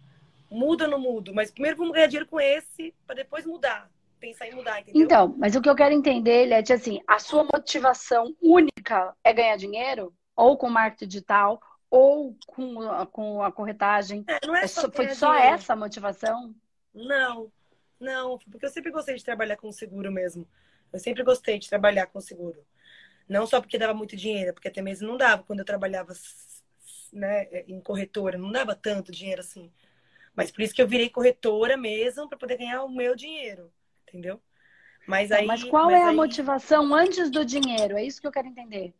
muda 0.55 0.85
ou 0.85 0.91
não 0.91 0.99
mudo? 0.99 1.35
Mas 1.35 1.51
primeiro 1.51 1.77
vamos 1.77 1.93
ganhar 1.93 2.07
dinheiro 2.07 2.29
com 2.29 2.41
esse, 2.41 2.95
para 3.07 3.17
depois 3.17 3.45
mudar. 3.45 3.91
Pensar 4.21 4.47
em 4.47 4.55
mudar, 4.55 4.81
entendeu? 4.81 5.03
Então, 5.03 5.35
mas 5.37 5.55
o 5.55 5.61
que 5.61 5.69
eu 5.69 5.75
quero 5.75 5.95
entender, 5.95 6.47
Leti, 6.47 6.73
é 6.73 6.77
assim, 6.77 7.01
a 7.07 7.19
sua 7.19 7.45
motivação 7.45 8.35
única 8.41 9.15
é 9.23 9.33
ganhar 9.33 9.57
dinheiro? 9.57 10.15
ou 10.37 10.57
com 10.57 10.69
marketing 10.69 11.07
digital, 11.07 11.61
ou 11.91 12.37
com, 12.47 12.75
com 13.13 13.43
a 13.43 13.53
corretagem? 13.53 14.25
É, 14.27 14.47
não 14.47 14.57
é, 14.57 14.65
é 14.65 14.67
só 14.67 14.91
foi 14.91 15.09
só 15.11 15.33
dinheiro. 15.33 15.55
essa 15.55 15.73
a 15.73 15.77
motivação? 15.77 16.55
Não, 16.93 17.51
não, 18.01 18.39
porque 18.51 18.67
eu 18.67 18.71
sempre 18.71 18.91
gostei 18.91 19.15
de 19.15 19.25
trabalhar 19.25 19.57
com 19.57 19.71
seguro 19.71 20.11
mesmo. 20.11 20.47
Eu 20.93 20.99
sempre 20.99 21.23
gostei 21.23 21.59
de 21.59 21.69
trabalhar 21.69 22.07
com 22.07 22.21
seguro. 22.21 22.65
Não 23.29 23.47
só 23.47 23.61
porque 23.61 23.79
dava 23.79 23.95
muito 23.95 24.17
dinheiro, 24.17 24.53
porque 24.53 24.69
até 24.69 24.83
mesmo 24.83 25.09
não 25.09 25.17
dava 25.17 25.43
quando 25.43 25.61
eu 25.61 25.65
trabalhava 25.65 26.13
né, 27.13 27.45
em 27.67 27.81
corretora, 27.81 28.37
não 28.37 28.53
dava 28.53 28.75
tanto 28.75 29.11
dinheiro 29.13 29.41
assim. 29.41 29.73
Mas 30.37 30.51
por 30.51 30.63
isso 30.63 30.75
que 30.75 30.83
eu 30.83 30.89
virei 30.89 31.09
corretora 31.09 31.77
mesmo 31.77 32.29
para 32.29 32.39
poder 32.39 32.57
ganhar 32.57 32.83
o 32.83 32.89
meu 32.89 33.15
dinheiro, 33.15 33.71
entendeu? 34.09 34.41
Mas 35.07 35.31
aí. 35.31 35.47
Mas 35.47 35.63
qual 35.65 35.87
mas 35.87 36.01
é 36.01 36.05
a 36.05 36.13
motivação 36.13 36.95
antes 36.95 37.31
do 37.31 37.45
dinheiro? 37.45 37.97
É 37.97 38.05
isso 38.05 38.21
que 38.21 38.27
eu 38.27 38.33
quero 38.33 38.49
entender. 38.49 38.95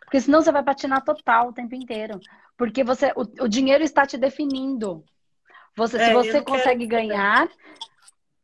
Porque 0.00 0.20
senão 0.20 0.40
você 0.40 0.50
vai 0.50 0.62
patinar 0.62 1.04
total 1.04 1.48
o 1.48 1.52
tempo 1.52 1.74
inteiro. 1.74 2.18
Porque 2.56 2.82
você, 2.82 3.12
o, 3.14 3.44
o 3.44 3.48
dinheiro 3.48 3.84
está 3.84 4.06
te 4.06 4.16
definindo. 4.16 5.04
Você, 5.76 5.98
é, 5.98 6.06
se 6.06 6.12
você 6.14 6.40
consegue 6.40 6.86
ganhar. 6.86 7.48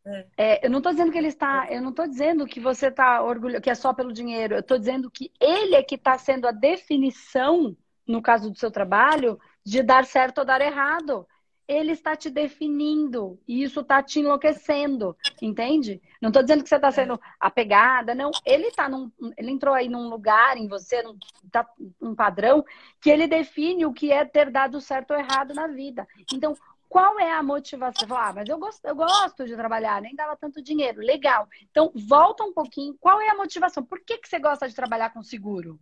É. 0.07 0.27
É, 0.37 0.67
eu 0.67 0.71
não 0.71 0.79
estou 0.79 0.93
dizendo 0.93 1.11
que 1.11 1.17
ele 1.17 1.29
está. 1.29 1.67
Eu 1.71 1.81
não 1.81 1.91
estou 1.91 2.07
dizendo 2.07 2.47
que 2.47 2.61
você 2.61 2.89
está 2.89 3.23
orgulhoso, 3.23 3.63
que 3.63 3.71
é 3.71 3.75
só 3.75 3.95
pelo 3.95 4.13
dinheiro. 4.13 4.55
Eu 4.55 4.61
estou 4.61 4.79
dizendo 4.79 5.11
que 5.11 5.33
ele 5.41 5.75
é 5.75 5.83
que 5.83 5.95
está 5.95 6.19
sendo 6.19 6.47
a 6.47 6.53
definição, 6.53 7.75
no 8.07 8.21
caso 8.21 8.51
do 8.51 8.59
seu 8.59 8.71
trabalho, 8.71 9.41
de 9.65 9.83
dar 9.83 10.05
certo 10.05 10.39
ou 10.39 10.45
dar 10.45 10.61
errado 10.61 11.27
ele 11.67 11.93
está 11.93 12.15
te 12.15 12.29
definindo 12.29 13.39
e 13.49 13.63
isso 13.63 13.81
está 13.81 14.03
te 14.03 14.21
enlouquecendo, 14.21 15.17
entende? 15.41 16.01
Não 16.21 16.29
estou 16.29 16.43
dizendo 16.43 16.63
que 16.63 16.69
você 16.69 16.77
está 16.77 16.91
sendo 16.91 17.19
apegada, 17.41 18.15
não. 18.15 18.31
Ele 18.45 18.71
tá 18.71 18.89
num, 18.89 19.11
ele 19.37 19.51
entrou 19.51 19.75
aí 19.75 19.89
num 19.89 20.09
lugar 20.09 20.57
em 20.57 20.69
você, 20.69 21.03
num, 21.03 21.17
tá, 21.51 21.67
um 22.01 22.15
padrão 22.15 22.65
que 23.01 23.11
ele 23.11 23.27
define 23.27 23.87
o 23.87 23.93
que 23.93 24.13
é 24.13 24.25
ter 24.25 24.51
dado 24.51 24.81
certo 24.81 25.13
ou 25.13 25.19
errado 25.19 25.55
na 25.55 25.67
vida. 25.67 26.07
Então, 26.33 26.55
qual 26.89 27.19
é 27.19 27.33
a 27.33 27.43
motivação? 27.43 28.17
Ah, 28.17 28.33
mas 28.33 28.49
eu 28.49 28.59
gosto, 28.59 28.85
eu 28.85 28.95
gosto 28.95 29.47
de 29.47 29.57
trabalhar, 29.57 30.01
nem 30.03 30.15
dava 30.15 30.37
tanto 30.37 30.63
dinheiro. 30.63 31.01
Legal. 31.01 31.49
Então, 31.71 31.91
volta 31.95 32.45
um 32.45 32.53
pouquinho. 32.53 32.97
Qual 33.01 33.21
é 33.21 33.31
a 33.31 33.37
motivação? 33.37 33.83
Por 33.83 34.01
que, 34.01 34.19
que 34.19 34.29
você 34.29 34.39
gosta 34.39 34.69
de 34.69 34.75
trabalhar 34.75 35.11
com 35.11 35.23
seguro? 35.23 35.81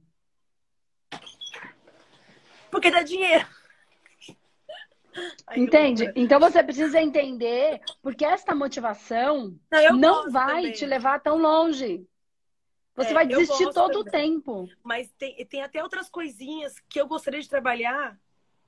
Porque 2.71 2.91
dá 2.91 3.03
dinheiro. 3.03 3.47
Entende? 5.57 6.11
Então 6.16 6.40
você 6.40 6.62
precisa 6.62 7.00
entender 7.00 7.81
porque 8.02 8.25
esta 8.25 8.54
motivação 8.54 9.59
não, 9.71 9.97
não 9.97 10.31
vai 10.31 10.57
também. 10.57 10.73
te 10.73 10.87
levar 10.87 11.21
tão 11.21 11.38
longe. 11.38 12.07
Você 12.95 13.11
é, 13.11 13.14
vai 13.14 13.26
desistir 13.26 13.73
todo 13.73 14.00
o 14.00 14.04
tempo. 14.04 14.69
Mas 14.83 15.11
tem, 15.12 15.35
tem 15.47 15.62
até 15.62 15.83
outras 15.83 16.11
coisinhas 16.11 16.75
que 16.88 17.00
eu 17.00 17.07
gostaria 17.07 17.40
de 17.40 17.49
trabalhar 17.49 18.19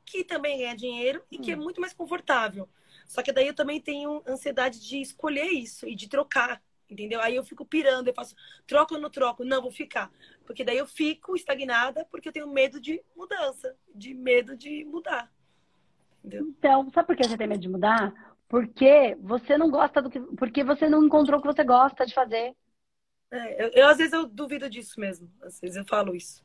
que 0.05 0.25
também 0.25 0.59
ganha 0.59 0.77
dinheiro 0.77 1.23
e 1.31 1.39
que 1.39 1.53
é 1.53 1.57
hum. 1.57 1.63
muito 1.63 1.81
mais 1.81 1.93
confortável. 1.93 2.69
Só 3.07 3.23
que 3.23 3.33
daí 3.33 3.47
eu 3.47 3.55
também 3.55 3.81
tenho 3.81 4.23
ansiedade 4.27 4.81
de 4.81 5.01
escolher 5.01 5.47
isso 5.47 5.87
e 5.87 5.95
de 5.95 6.09
trocar, 6.09 6.63
entendeu? 6.89 7.21
Aí 7.21 7.37
eu 7.37 7.45
fico 7.45 7.65
pirando, 7.65 8.09
eu 8.09 8.15
faço, 8.15 8.35
troco 8.67 8.95
ou 8.95 9.01
não 9.01 9.11
troco? 9.11 9.45
Não, 9.45 9.63
vou 9.63 9.71
ficar. 9.71 10.11
Porque 10.47 10.65
daí 10.65 10.79
eu 10.79 10.87
fico 10.87 11.35
estagnada 11.35 12.07
porque 12.11 12.29
eu 12.29 12.33
tenho 12.33 12.49
medo 12.49 12.81
de 12.81 13.03
mudança, 13.17 13.77
de 13.95 14.15
medo 14.15 14.57
de 14.57 14.85
mudar. 14.85 15.31
Entendeu? 16.25 16.47
Então, 16.49 16.91
sabe 16.91 17.07
por 17.07 17.17
que 17.17 17.29
você 17.29 17.37
tem 17.37 17.47
medo 17.47 17.61
de 17.61 17.69
mudar? 17.69 18.13
Porque 18.49 19.17
você 19.21 19.59
não 19.59 19.71
gosta 19.71 20.01
do 20.01 20.09
que. 20.09 20.19
Porque 20.21 20.65
você 20.65 20.89
não 20.89 21.05
encontrou 21.05 21.39
o 21.39 21.43
que 21.43 21.49
você 21.49 21.63
gosta 21.63 22.07
de 22.07 22.15
fazer. 22.15 22.57
É, 23.31 23.65
eu, 23.65 23.71
eu, 23.75 23.89
às 23.89 23.99
vezes 23.99 24.13
eu 24.13 24.27
duvido 24.27 24.71
disso 24.71 24.99
mesmo. 24.99 25.31
Às 25.43 25.61
vezes 25.61 25.77
eu 25.77 25.85
falo 25.85 26.15
isso. 26.15 26.43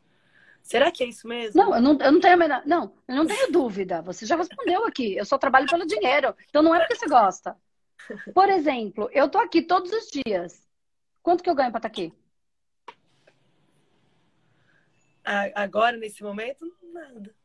Será 0.62 0.92
que 0.92 1.04
é 1.04 1.08
isso 1.08 1.28
mesmo? 1.28 1.62
Não, 1.62 1.74
eu 1.74 1.82
não, 1.82 1.98
eu 2.00 2.12
não 2.12 2.20
tenho 2.20 2.38
menor, 2.38 2.62
Não, 2.66 2.94
eu 3.08 3.16
não 3.16 3.26
tenho 3.26 3.52
dúvida. 3.52 4.02
Você 4.02 4.26
já 4.26 4.36
respondeu 4.36 4.86
aqui. 4.86 5.16
Eu 5.16 5.26
só 5.26 5.38
trabalho 5.38 5.68
pelo 5.68 5.86
dinheiro. 5.86 6.36
Então 6.50 6.62
não 6.62 6.76
é 6.76 6.80
porque 6.80 6.96
você 6.96 7.08
gosta. 7.08 7.56
Por 8.34 8.50
exemplo, 8.50 9.10
eu 9.14 9.30
tô 9.30 9.38
aqui 9.38 9.62
todos 9.62 9.92
os 9.92 10.10
dias. 10.10 10.68
Quanto 11.22 11.44
que 11.44 11.50
eu 11.50 11.56
ganho 11.56 11.72
para 11.72 11.80
estar 11.80 11.90
tá 11.90 11.94
aqui? 11.94 12.14
Agora, 15.56 15.96
nesse 15.96 16.24
momento, 16.24 16.66
nada. 16.92 17.39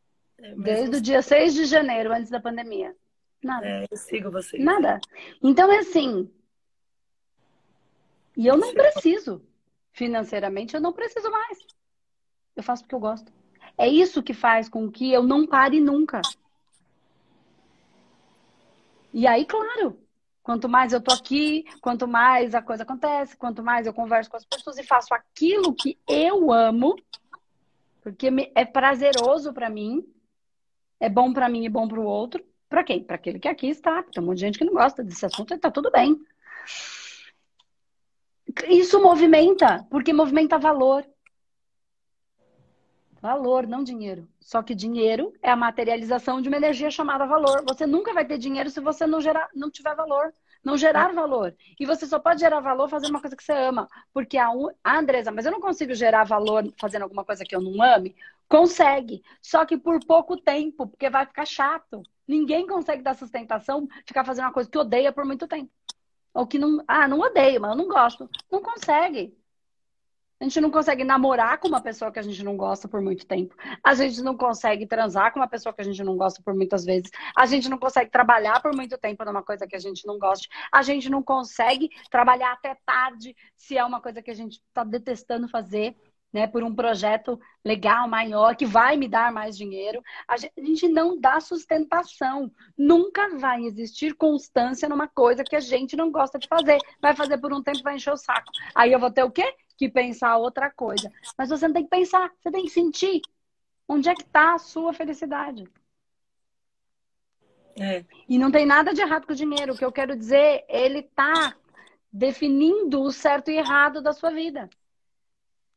É, 0.44 0.54
Desde 0.56 0.96
o 0.98 1.00
dia 1.00 1.22
6 1.22 1.54
de 1.54 1.64
janeiro, 1.64 2.12
antes 2.12 2.30
da 2.30 2.38
pandemia. 2.38 2.94
Nada. 3.42 3.66
É, 3.66 3.86
eu 3.90 3.96
sigo 3.96 4.30
vocês. 4.30 4.62
Nada. 4.62 5.00
Então 5.42 5.72
é 5.72 5.78
assim. 5.78 6.30
E 8.36 8.46
eu 8.46 8.56
não 8.58 8.74
preciso. 8.74 9.42
Financeiramente, 9.92 10.74
eu 10.74 10.80
não 10.82 10.92
preciso 10.92 11.30
mais. 11.30 11.58
Eu 12.54 12.62
faço 12.62 12.82
porque 12.82 12.94
eu 12.94 13.00
gosto. 13.00 13.32
É 13.78 13.88
isso 13.88 14.22
que 14.22 14.34
faz 14.34 14.68
com 14.68 14.90
que 14.90 15.10
eu 15.10 15.22
não 15.22 15.46
pare 15.46 15.80
nunca. 15.80 16.20
E 19.12 19.26
aí, 19.26 19.46
claro, 19.46 19.98
quanto 20.42 20.68
mais 20.68 20.92
eu 20.92 21.00
tô 21.00 21.14
aqui, 21.14 21.64
quanto 21.80 22.06
mais 22.06 22.54
a 22.54 22.60
coisa 22.60 22.82
acontece, 22.82 23.36
quanto 23.36 23.62
mais 23.62 23.86
eu 23.86 23.94
converso 23.94 24.28
com 24.28 24.36
as 24.36 24.44
pessoas 24.44 24.76
e 24.76 24.84
faço 24.84 25.14
aquilo 25.14 25.72
que 25.72 25.98
eu 26.06 26.52
amo, 26.52 26.96
porque 28.02 28.28
é 28.54 28.64
prazeroso 28.64 29.52
para 29.54 29.70
mim, 29.70 30.04
é 31.04 31.08
bom 31.08 31.32
para 31.32 31.49
mim 31.49 31.64
e 31.64 31.68
bom 31.68 31.87
para 31.87 32.00
o 32.00 32.04
outro. 32.04 32.42
Para 32.68 32.82
quem? 32.82 33.02
Para 33.04 33.16
aquele 33.16 33.38
que 33.38 33.49
aqui 33.49 33.68
está. 33.68 34.02
Tem 34.02 34.23
um 34.23 34.26
monte 34.26 34.37
de 34.37 34.40
gente 34.46 34.58
que 34.58 34.64
não 34.64 34.73
gosta 34.73 35.02
desse 35.04 35.26
assunto 35.26 35.52
e 35.52 35.56
está 35.56 35.70
tudo 35.70 35.90
bem. 35.90 36.18
Isso 38.68 39.00
movimenta, 39.00 39.87
porque 39.90 40.12
movimenta 40.12 40.58
valor. 40.58 41.04
Valor, 43.20 43.66
não 43.66 43.84
dinheiro. 43.84 44.28
Só 44.40 44.62
que 44.62 44.75
dinheiro 44.75 45.32
é 45.42 45.50
a 45.50 45.56
materialização 45.56 46.40
de 46.40 46.49
uma 46.49 46.56
energia 46.56 46.90
chamada 46.90 47.26
valor. 47.26 47.64
Você 47.68 47.87
nunca 47.87 48.12
vai 48.12 48.25
ter 48.25 48.38
dinheiro 48.38 48.70
se 48.70 48.80
você 48.80 49.06
não, 49.06 49.20
gerar, 49.20 49.49
não 49.54 49.70
tiver 49.70 49.94
valor 49.94 50.32
não 50.64 50.76
gerar 50.76 51.12
valor. 51.12 51.54
E 51.78 51.84
você 51.84 52.06
só 52.06 52.18
pode 52.18 52.40
gerar 52.40 52.61
valor 52.61 52.88
fazendo 52.88 53.11
uma 53.11 53.20
coisa 53.20 53.37
que 53.37 53.44
você 53.44 53.52
ama. 53.52 53.88
Porque 54.12 54.38
a, 54.38 54.49
a 54.82 54.99
Andresa, 54.99 55.30
mas 55.30 55.44
eu 55.44 55.52
não 55.52 55.61
consigo 55.61 55.94
gerar 55.94 56.25
valor 56.25 56.73
fazendo 56.78 57.02
alguma 57.02 57.25
coisa 57.25 57.44
que 57.44 57.54
eu 57.54 57.61
não 57.61 57.82
ame? 57.82 58.16
Consegue. 58.48 59.22
Só 59.40 59.64
que 59.64 59.76
por 59.76 60.04
pouco 60.04 60.36
tempo, 60.36 60.86
porque 60.86 61.10
vai 61.10 61.26
ficar 61.26 61.46
chato. 61.46 62.02
Ninguém 62.26 62.66
consegue 62.66 63.02
dar 63.02 63.14
sustentação, 63.14 63.86
ficar 64.06 64.24
fazendo 64.24 64.46
uma 64.46 64.52
coisa 64.52 64.70
que 64.70 64.78
odeia 64.78 65.12
por 65.12 65.24
muito 65.24 65.46
tempo. 65.46 65.70
Ou 66.32 66.46
que 66.46 66.58
não. 66.58 66.82
Ah, 66.88 67.06
não 67.06 67.20
odeio, 67.20 67.60
mas 67.60 67.70
eu 67.70 67.76
não 67.76 67.88
gosto. 67.88 68.28
Não 68.50 68.62
consegue. 68.62 69.36
A 70.40 70.44
gente 70.44 70.60
não 70.60 70.70
consegue 70.70 71.04
namorar 71.04 71.58
com 71.58 71.68
uma 71.68 71.80
pessoa 71.80 72.10
que 72.10 72.18
a 72.18 72.22
gente 72.22 72.42
não 72.42 72.56
gosta 72.56 72.88
por 72.88 73.00
muito 73.00 73.24
tempo. 73.24 73.54
A 73.82 73.94
gente 73.94 74.20
não 74.20 74.36
consegue 74.36 74.86
transar 74.86 75.32
com 75.32 75.38
uma 75.38 75.48
pessoa 75.48 75.72
que 75.72 75.80
a 75.80 75.84
gente 75.84 76.02
não 76.02 76.16
gosta 76.16 76.42
por 76.42 76.54
muitas 76.54 76.84
vezes. 76.84 77.10
A 77.36 77.46
gente 77.46 77.68
não 77.68 77.78
consegue 77.78 78.10
trabalhar 78.10 78.60
por 78.60 78.74
muito 78.74 78.98
tempo 78.98 79.24
numa 79.24 79.42
coisa 79.42 79.66
que 79.66 79.76
a 79.76 79.78
gente 79.78 80.04
não 80.06 80.18
gosta. 80.18 80.46
A 80.72 80.82
gente 80.82 81.08
não 81.08 81.22
consegue 81.22 81.88
trabalhar 82.10 82.52
até 82.52 82.76
tarde 82.84 83.34
se 83.56 83.78
é 83.78 83.84
uma 83.84 84.00
coisa 84.00 84.20
que 84.20 84.30
a 84.30 84.34
gente 84.34 84.60
está 84.68 84.82
detestando 84.82 85.48
fazer 85.48 85.96
né, 86.34 86.48
por 86.48 86.64
um 86.64 86.74
projeto 86.74 87.40
legal, 87.64 88.08
maior, 88.08 88.56
que 88.56 88.66
vai 88.66 88.96
me 88.96 89.06
dar 89.06 89.32
mais 89.32 89.56
dinheiro. 89.56 90.02
A 90.26 90.36
gente 90.36 90.88
não 90.88 91.16
dá 91.18 91.38
sustentação. 91.38 92.50
Nunca 92.76 93.38
vai 93.38 93.64
existir 93.64 94.14
constância 94.14 94.88
numa 94.88 95.06
coisa 95.06 95.44
que 95.44 95.54
a 95.54 95.60
gente 95.60 95.94
não 95.94 96.10
gosta 96.10 96.36
de 96.36 96.48
fazer. 96.48 96.78
Vai 97.00 97.14
fazer 97.14 97.38
por 97.38 97.52
um 97.52 97.62
tempo, 97.62 97.84
vai 97.84 97.94
encher 97.94 98.12
o 98.12 98.16
saco. 98.16 98.50
Aí 98.74 98.92
eu 98.92 98.98
vou 98.98 99.12
ter 99.12 99.22
o 99.22 99.30
quê? 99.30 99.54
Que 99.78 99.88
pensar 99.88 100.36
outra 100.36 100.68
coisa. 100.68 101.10
Mas 101.38 101.50
você 101.50 101.68
não 101.68 101.74
tem 101.74 101.84
que 101.84 101.90
pensar, 101.90 102.32
você 102.42 102.50
tem 102.50 102.64
que 102.64 102.70
sentir. 102.70 103.22
Onde 103.86 104.08
é 104.08 104.14
que 104.14 104.22
está 104.22 104.54
a 104.54 104.58
sua 104.58 104.92
felicidade? 104.92 105.68
É. 107.78 108.04
E 108.28 108.38
não 108.38 108.50
tem 108.50 108.66
nada 108.66 108.92
de 108.92 109.00
errado 109.00 109.24
com 109.24 109.32
o 109.32 109.36
dinheiro. 109.36 109.74
O 109.74 109.78
que 109.78 109.84
eu 109.84 109.92
quero 109.92 110.16
dizer, 110.16 110.64
ele 110.68 110.98
está 110.98 111.54
definindo 112.12 113.02
o 113.02 113.12
certo 113.12 113.52
e 113.52 113.56
errado 113.56 114.02
da 114.02 114.12
sua 114.12 114.30
vida. 114.30 114.68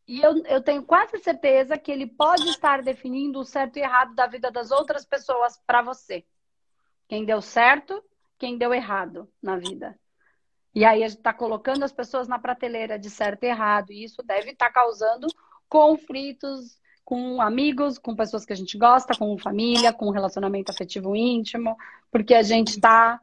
E 0.08 0.22
eu, 0.22 0.42
eu 0.46 0.62
tenho 0.62 0.84
quase 0.84 1.20
certeza 1.20 1.78
que 1.78 1.92
ele 1.92 2.08
pode 2.08 2.48
estar 2.50 2.82
definindo 2.82 3.40
o 3.40 3.46
certo 3.46 3.78
e 3.78 3.82
errado 3.82 4.16
da 4.16 4.26
vida 4.26 4.50
das 4.50 4.72
outras 4.72 5.06
pessoas 5.06 5.62
para 5.68 5.82
você. 5.82 6.26
Quem 7.10 7.26
deu 7.26 7.42
certo, 7.42 8.02
quem 8.38 8.58
deu 8.58 8.74
errado 8.74 9.30
na 9.42 9.58
vida. 9.58 10.00
E 10.74 10.86
aí 10.86 11.04
a 11.04 11.08
gente 11.08 11.18
está 11.18 11.34
colocando 11.34 11.84
as 11.84 11.92
pessoas 11.92 12.28
na 12.28 12.40
prateleira 12.40 12.98
de 12.98 13.10
certo 13.10 13.44
e 13.44 13.48
errado. 13.48 13.92
E 13.92 14.04
isso 14.04 14.24
deve 14.24 14.52
estar 14.52 14.68
tá 14.68 14.72
causando 14.72 15.28
conflitos 15.68 16.80
com 17.04 17.42
amigos, 17.42 17.98
com 17.98 18.16
pessoas 18.16 18.46
que 18.46 18.54
a 18.54 18.56
gente 18.56 18.78
gosta, 18.78 19.18
com 19.18 19.38
família, 19.38 19.94
com 19.94 20.10
relacionamento 20.10 20.72
afetivo 20.72 21.16
íntimo, 21.16 21.76
porque 22.12 22.34
a 22.34 22.44
gente 22.44 22.70
está 22.70 23.20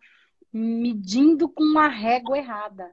medindo 0.52 1.48
com 1.48 1.62
uma 1.62 1.88
régua 1.88 2.38
errada. 2.38 2.90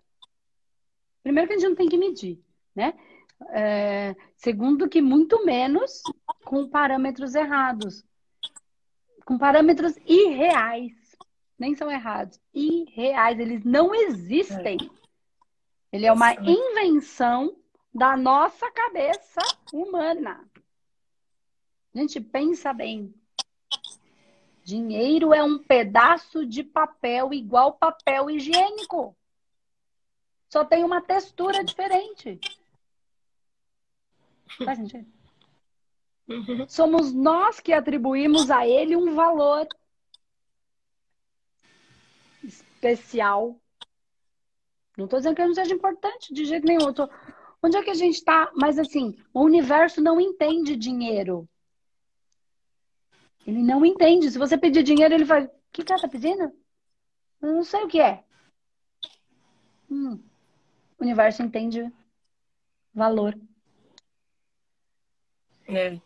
Primeiro 1.24 1.48
que 1.48 1.54
a 1.54 1.58
gente 1.58 1.70
não 1.70 1.76
tem 1.76 1.88
que 1.88 1.98
medir, 1.98 2.44
né? 2.76 2.94
É, 3.50 4.16
segundo, 4.36 4.88
que 4.88 5.02
muito 5.02 5.46
menos 5.46 6.02
com 6.46 6.68
parâmetros 6.68 7.36
errados. 7.36 8.04
Com 9.26 9.38
parâmetros 9.38 9.98
irreais. 10.06 10.94
Nem 11.58 11.76
são 11.76 11.92
errados. 11.92 12.40
Irreais. 12.54 13.40
Eles 13.40 13.64
não 13.64 13.94
existem. 13.94 14.78
Ele 15.92 16.06
é 16.06 16.12
uma 16.14 16.34
invenção 16.34 17.56
da 17.94 18.16
nossa 18.16 18.72
cabeça 18.72 19.42
humana. 19.74 20.50
A 21.94 22.00
gente 22.00 22.22
pensa 22.22 22.72
bem. 22.72 23.14
Dinheiro 24.64 25.34
é 25.34 25.44
um 25.44 25.58
pedaço 25.58 26.46
de 26.46 26.64
papel 26.64 27.34
igual 27.34 27.74
papel 27.74 28.30
higiênico. 28.30 29.16
Só 30.50 30.64
tem 30.64 30.84
uma 30.84 31.02
textura 31.02 31.64
diferente. 31.64 32.40
Faz 34.58 34.78
sentido? 34.78 35.08
Somos 36.68 37.14
nós 37.14 37.60
que 37.60 37.74
atribuímos 37.74 38.50
a 38.50 38.66
ele 38.66 38.96
um 38.96 39.14
valor 39.14 39.68
especial. 42.44 43.60
Não 44.98 45.06
estou 45.06 45.20
dizendo 45.20 45.36
que 45.36 45.42
ele 45.42 45.50
não 45.50 45.56
seja 45.56 45.74
importante 45.74 46.34
de 46.34 46.46
jeito 46.46 46.66
nenhum. 46.66 46.94
Tô... 46.94 47.10
Onde 47.62 47.78
é 47.78 47.84
que 47.84 47.90
a 47.90 47.96
gente 47.96 48.16
está? 48.16 48.52
Mas 48.56 48.80
assim, 48.80 49.18
o 49.34 49.42
universo 49.42 50.02
não 50.02 50.20
entende 50.20 50.76
dinheiro. 50.76 51.48
Ele 53.46 53.62
não 53.62 53.86
entende. 53.86 54.32
Se 54.32 54.38
você 54.38 54.58
pedir 54.58 54.84
dinheiro, 54.84 55.14
ele 55.14 55.24
vai. 55.24 55.46
O 55.46 55.52
que, 55.72 55.82
ela 55.82 55.96
está 55.96 56.08
pedindo? 56.08 56.52
Eu 57.42 57.54
não 57.54 57.64
sei 57.64 57.84
o 57.84 57.88
que 57.88 58.00
é. 58.00 58.24
Hum. 59.90 60.22
O 61.00 61.04
universo 61.04 61.42
entende 61.42 61.92
valor. 62.94 63.38
É. 65.72 65.98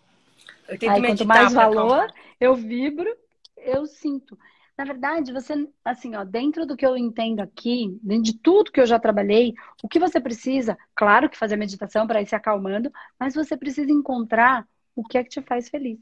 Aí, 0.90 1.02
quanto 1.02 1.26
mais 1.26 1.54
valor 1.54 2.12
eu 2.40 2.56
vibro, 2.56 3.10
eu 3.58 3.86
sinto. 3.86 4.38
Na 4.78 4.84
verdade, 4.84 5.32
você, 5.32 5.68
assim, 5.86 6.16
ó, 6.16 6.24
dentro 6.26 6.66
do 6.66 6.76
que 6.76 6.86
eu 6.86 6.98
entendo 6.98 7.40
aqui, 7.40 7.98
dentro 8.04 8.24
de 8.24 8.38
tudo 8.38 8.72
que 8.72 8.82
eu 8.82 8.86
já 8.86 9.00
trabalhei, 9.00 9.54
o 9.82 9.88
que 9.88 10.00
você 10.00 10.20
precisa, 10.20 10.78
claro 10.94 11.30
que 11.30 11.38
fazer 11.38 11.56
meditação 11.56 12.06
para 12.06 12.22
ir 12.22 12.28
se 12.28 12.36
acalmando, 12.36 12.92
mas 13.18 13.34
você 13.34 13.56
precisa 13.56 13.92
encontrar 13.92 14.68
o 14.94 15.04
que 15.04 15.18
é 15.18 15.24
que 15.24 15.30
te 15.30 15.42
faz 15.42 15.70
feliz. 15.70 15.98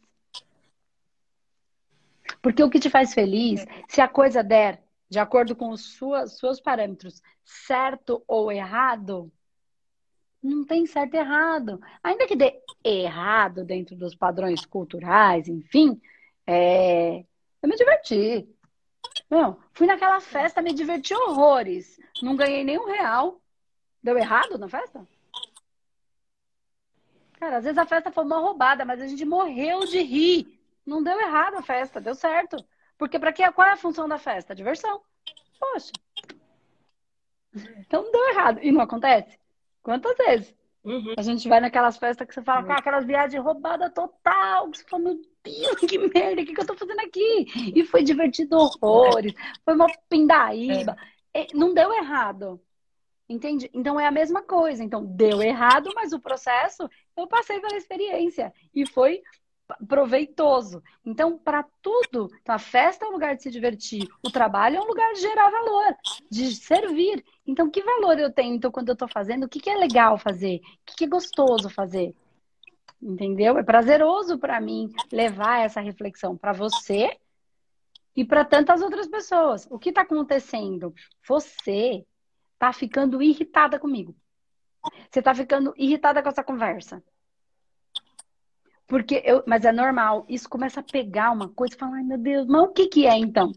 Porque 2.42 2.64
o 2.64 2.70
que 2.70 2.80
te 2.80 2.90
faz 2.90 3.14
feliz, 3.14 3.62
é. 3.62 3.68
se 3.88 4.02
a 4.02 4.08
coisa 4.08 4.44
der 4.44 4.82
de 5.08 5.20
acordo 5.20 5.56
com 5.56 5.70
os 5.70 5.94
suas, 5.94 6.40
seus 6.40 6.60
parâmetros, 6.60 7.22
certo 7.44 8.24
ou 8.28 8.52
errado, 8.52 9.32
não 10.44 10.66
tem 10.66 10.86
certo 10.86 11.14
e 11.16 11.18
errado. 11.18 11.82
Ainda 12.04 12.28
que 12.28 12.36
dê 12.36 12.62
errado 12.84 13.64
dentro 13.64 13.96
dos 13.96 14.14
padrões 14.14 14.66
culturais, 14.66 15.48
enfim, 15.48 16.00
é... 16.46 17.20
eu 17.62 17.70
me 17.70 17.76
diverti. 17.76 18.48
Não, 19.30 19.58
fui 19.74 19.88
naquela 19.88 20.20
festa, 20.20 20.62
me 20.62 20.74
diverti 20.74 21.14
horrores. 21.14 22.00
Não 22.22 22.36
ganhei 22.36 22.64
nenhum 22.64 22.86
real. 22.86 23.42
Deu 24.02 24.18
errado 24.18 24.58
na 24.58 24.68
festa? 24.68 25.08
Cara, 27.40 27.58
às 27.58 27.64
vezes 27.64 27.78
a 27.78 27.86
festa 27.86 28.12
foi 28.12 28.24
uma 28.24 28.40
roubada, 28.40 28.86
mas 28.86 29.02
a 29.02 29.08
gente 29.08 29.26
morreu 29.26 29.82
de 29.82 30.02
rir. 30.02 30.60
Não 30.86 31.02
deu 31.02 31.20
errado 31.20 31.56
a 31.56 31.62
festa, 31.62 32.02
deu 32.02 32.16
certo. 32.16 32.58
Porque 32.98 33.18
para 33.20 33.34
que 33.34 33.50
qual 33.52 33.68
é 33.68 33.72
a 33.72 33.78
função 33.78 34.08
da 34.08 34.18
festa? 34.18 34.56
Diversão. 34.56 35.02
Poxa. 35.60 35.92
Então 37.80 38.04
não 38.04 38.12
deu 38.12 38.30
errado. 38.30 38.60
E 38.62 38.72
não 38.72 38.82
acontece? 38.82 39.38
Quantas 39.84 40.16
vezes? 40.18 40.56
Uhum. 40.84 41.14
A 41.18 41.22
gente 41.22 41.48
vai 41.48 41.60
naquelas 41.60 41.98
festas 41.98 42.28
que 42.28 42.34
você 42.34 42.42
fala, 42.42 42.62
uhum. 42.62 42.68
cara, 42.68 42.80
aquelas 42.80 43.06
viagens 43.06 43.44
roubadas 43.44 43.92
total. 43.94 44.72
Que 44.72 44.78
você 44.80 44.84
fala, 44.86 45.04
meu 45.04 45.22
Deus, 45.44 45.76
que 45.88 45.98
merda, 45.98 46.42
o 46.42 46.46
que, 46.46 46.54
que 46.54 46.62
eu 46.62 46.66
tô 46.66 46.76
fazendo 46.76 47.00
aqui? 47.00 47.48
E 47.76 47.86
foi 47.86 48.04
divertido 48.04 48.58
horrores, 48.58 49.34
foi 49.64 49.76
uma 49.76 49.88
pindaíba. 50.10 50.98
É. 51.34 51.48
Não 51.54 51.74
deu 51.74 51.94
errado. 51.94 52.60
Entende? 53.30 53.70
Então 53.74 54.00
é 54.00 54.06
a 54.06 54.12
mesma 54.12 54.42
coisa. 54.42 54.84
Então 54.84 55.06
deu 55.06 55.42
errado, 55.42 55.90
mas 55.96 56.12
o 56.14 56.20
processo 56.20 56.90
eu 57.16 57.28
passei 57.28 57.60
pela 57.60 57.78
experiência 57.78 58.54
e 58.74 58.86
foi 58.86 59.22
proveitoso. 59.88 60.84
Então, 61.06 61.38
para 61.38 61.64
tudo, 61.82 62.30
então, 62.42 62.56
a 62.56 62.60
festa 62.60 63.06
é 63.06 63.08
um 63.08 63.14
lugar 63.14 63.36
de 63.36 63.44
se 63.44 63.50
divertir, 63.52 64.08
o 64.22 64.30
trabalho 64.30 64.78
é 64.78 64.82
um 64.82 64.88
lugar 64.88 65.14
de 65.14 65.22
gerar 65.22 65.50
valor, 65.50 65.96
de 66.30 66.54
servir. 66.56 67.24
Então, 67.46 67.70
que 67.70 67.84
valor 67.84 68.18
eu 68.18 68.32
tenho? 68.32 68.56
Então, 68.56 68.72
quando 68.72 68.90
eu 68.90 68.94
estou 68.94 69.08
fazendo, 69.08 69.44
o 69.46 69.50
que, 69.50 69.60
que 69.60 69.70
é 69.70 69.76
legal 69.76 70.18
fazer? 70.18 70.58
O 70.58 70.86
que, 70.86 70.96
que 70.96 71.04
é 71.06 71.08
gostoso 71.08 71.70
fazer? 71.70 72.16
Entendeu? 73.02 73.58
É 73.58 73.64
prazeroso 73.64 74.38
para 74.38 74.62
mim 74.62 74.90
levar 75.12 75.60
essa 75.60 75.82
reflexão 75.82 76.38
para 76.38 76.54
você 76.54 77.18
e 78.16 78.24
para 78.24 78.46
tantas 78.46 78.82
outras 78.82 79.08
pessoas. 79.08 79.68
O 79.70 79.78
que 79.78 79.90
está 79.90 80.02
acontecendo? 80.02 80.94
Você 81.28 82.06
está 82.54 82.72
ficando 82.72 83.22
irritada 83.22 83.78
comigo. 83.78 84.16
Você 85.12 85.20
está 85.20 85.36
ficando 85.36 85.74
irritada 85.78 86.24
com 86.24 86.30
essa 86.30 86.44
conversa. 86.44 87.04
Porque 88.88 89.22
eu, 89.26 89.44
mas 89.48 89.66
é 89.66 89.72
normal, 89.72 90.26
isso 90.30 90.48
começa 90.50 90.80
a 90.80 90.84
pegar 90.84 91.32
uma 91.32 91.50
coisa 91.50 91.76
e 91.76 91.78
fala, 91.78 91.98
ai 91.98 92.04
meu 92.04 92.18
Deus, 92.18 92.46
mas 92.48 92.62
o 92.62 92.68
que 92.70 92.88
que 92.88 93.08
é 93.08 93.18
então? 93.18 93.52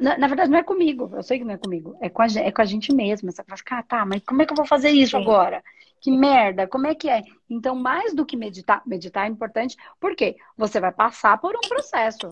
Na, 0.00 0.18
na, 0.18 0.26
verdade, 0.26 0.50
não 0.50 0.58
é 0.58 0.62
comigo, 0.62 1.10
eu 1.14 1.22
sei 1.22 1.38
que 1.38 1.44
não 1.44 1.54
é 1.54 1.56
comigo, 1.56 1.96
é 2.00 2.10
com 2.10 2.20
a, 2.20 2.26
é 2.26 2.52
com 2.52 2.60
a 2.60 2.64
gente 2.64 2.92
mesma. 2.94 3.30
Você 3.30 3.42
vai 3.46 3.56
ficar, 3.56 3.78
ah, 3.78 3.82
tá, 3.82 4.04
mas 4.04 4.22
como 4.22 4.42
é 4.42 4.46
que 4.46 4.52
eu 4.52 4.56
vou 4.56 4.66
fazer 4.66 4.90
isso 4.90 5.16
Sim. 5.16 5.22
agora? 5.22 5.62
Que 6.00 6.10
merda, 6.10 6.66
como 6.66 6.86
é 6.86 6.94
que 6.94 7.08
é? 7.08 7.22
Então, 7.48 7.74
mais 7.74 8.14
do 8.14 8.26
que 8.26 8.36
meditar, 8.36 8.82
meditar 8.86 9.26
é 9.26 9.30
importante, 9.30 9.76
porque 9.98 10.36
você 10.56 10.78
vai 10.78 10.92
passar 10.92 11.38
por 11.38 11.56
um 11.56 11.68
processo. 11.68 12.28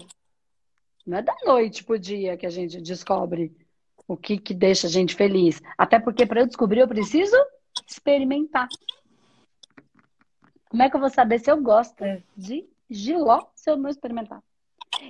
Não 1.06 1.18
é 1.18 1.22
da 1.22 1.34
noite 1.44 1.82
pro 1.82 1.98
dia 1.98 2.36
que 2.36 2.46
a 2.46 2.50
gente 2.50 2.80
descobre 2.80 3.56
o 4.06 4.16
que, 4.16 4.38
que 4.38 4.52
deixa 4.52 4.86
a 4.86 4.90
gente 4.90 5.14
feliz. 5.14 5.62
Até 5.78 5.98
porque 5.98 6.26
para 6.26 6.40
eu 6.40 6.46
descobrir, 6.46 6.80
eu 6.80 6.88
preciso 6.88 7.36
experimentar. 7.88 8.68
Como 10.68 10.82
é 10.82 10.90
que 10.90 10.96
eu 10.96 11.00
vou 11.00 11.10
saber 11.10 11.38
se 11.38 11.50
eu 11.50 11.60
gosto 11.62 12.02
é. 12.02 12.22
de 12.36 12.68
giló 12.90 13.46
se 13.54 13.70
eu 13.70 13.76
não 13.76 13.88
experimentar? 13.88 14.42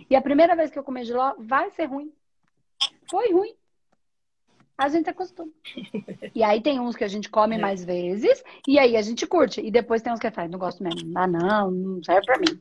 E 0.09 0.17
a 0.17 0.23
primeira 0.23 0.55
vez 0.55 0.71
que 0.71 0.79
eu 0.79 0.85
comer 0.85 1.05
giló 1.05 1.35
vai 1.39 1.71
ser 1.71 1.87
ruim. 1.87 2.13
Foi 3.11 3.33
ruim. 3.33 3.55
A 4.77 4.89
gente 4.89 5.09
acostuma. 5.09 5.51
E 6.35 6.43
aí 6.43 6.61
tem 6.61 6.79
uns 6.79 6.95
que 6.95 7.05
a 7.05 7.09
gente 7.09 7.31
come 7.31 7.57
é. 7.57 7.59
mais 7.59 7.83
vezes 7.83 8.43
e 8.69 8.79
aí 8.79 8.97
a 8.97 9.03
gente 9.03 9.27
curte. 9.27 9.61
E 9.61 9.71
depois 9.71 10.03
tem 10.03 10.13
uns 10.13 10.21
que 10.21 10.31
faz, 10.31 10.51
não 10.51 10.59
gosto 10.59 10.83
mesmo. 10.83 11.17
Ah, 11.17 11.27
não, 11.27 11.71
não 11.71 12.05
serve 12.05 12.27
pra 12.27 12.39
mim. 12.39 12.61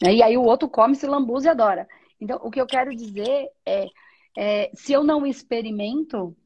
Né? 0.00 0.14
E 0.14 0.22
aí 0.22 0.36
o 0.36 0.44
outro 0.44 0.68
come, 0.68 0.94
se 0.94 1.06
lambuza 1.06 1.48
e 1.48 1.50
adora. 1.50 1.88
Então, 2.20 2.38
o 2.42 2.50
que 2.50 2.60
eu 2.60 2.66
quero 2.66 2.94
dizer 2.94 3.48
é, 3.64 3.88
é 4.36 4.70
se 4.74 4.92
eu 4.92 5.02
não 5.02 5.26
experimento, 5.26 6.36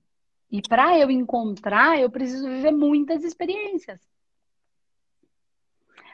E 0.51 0.61
para 0.63 0.99
eu 0.99 1.11
encontrar, 1.11 2.01
eu 2.01 2.11
preciso 2.11 2.49
viver 2.49 2.73
muitas 2.73 3.23
experiências. 3.23 4.01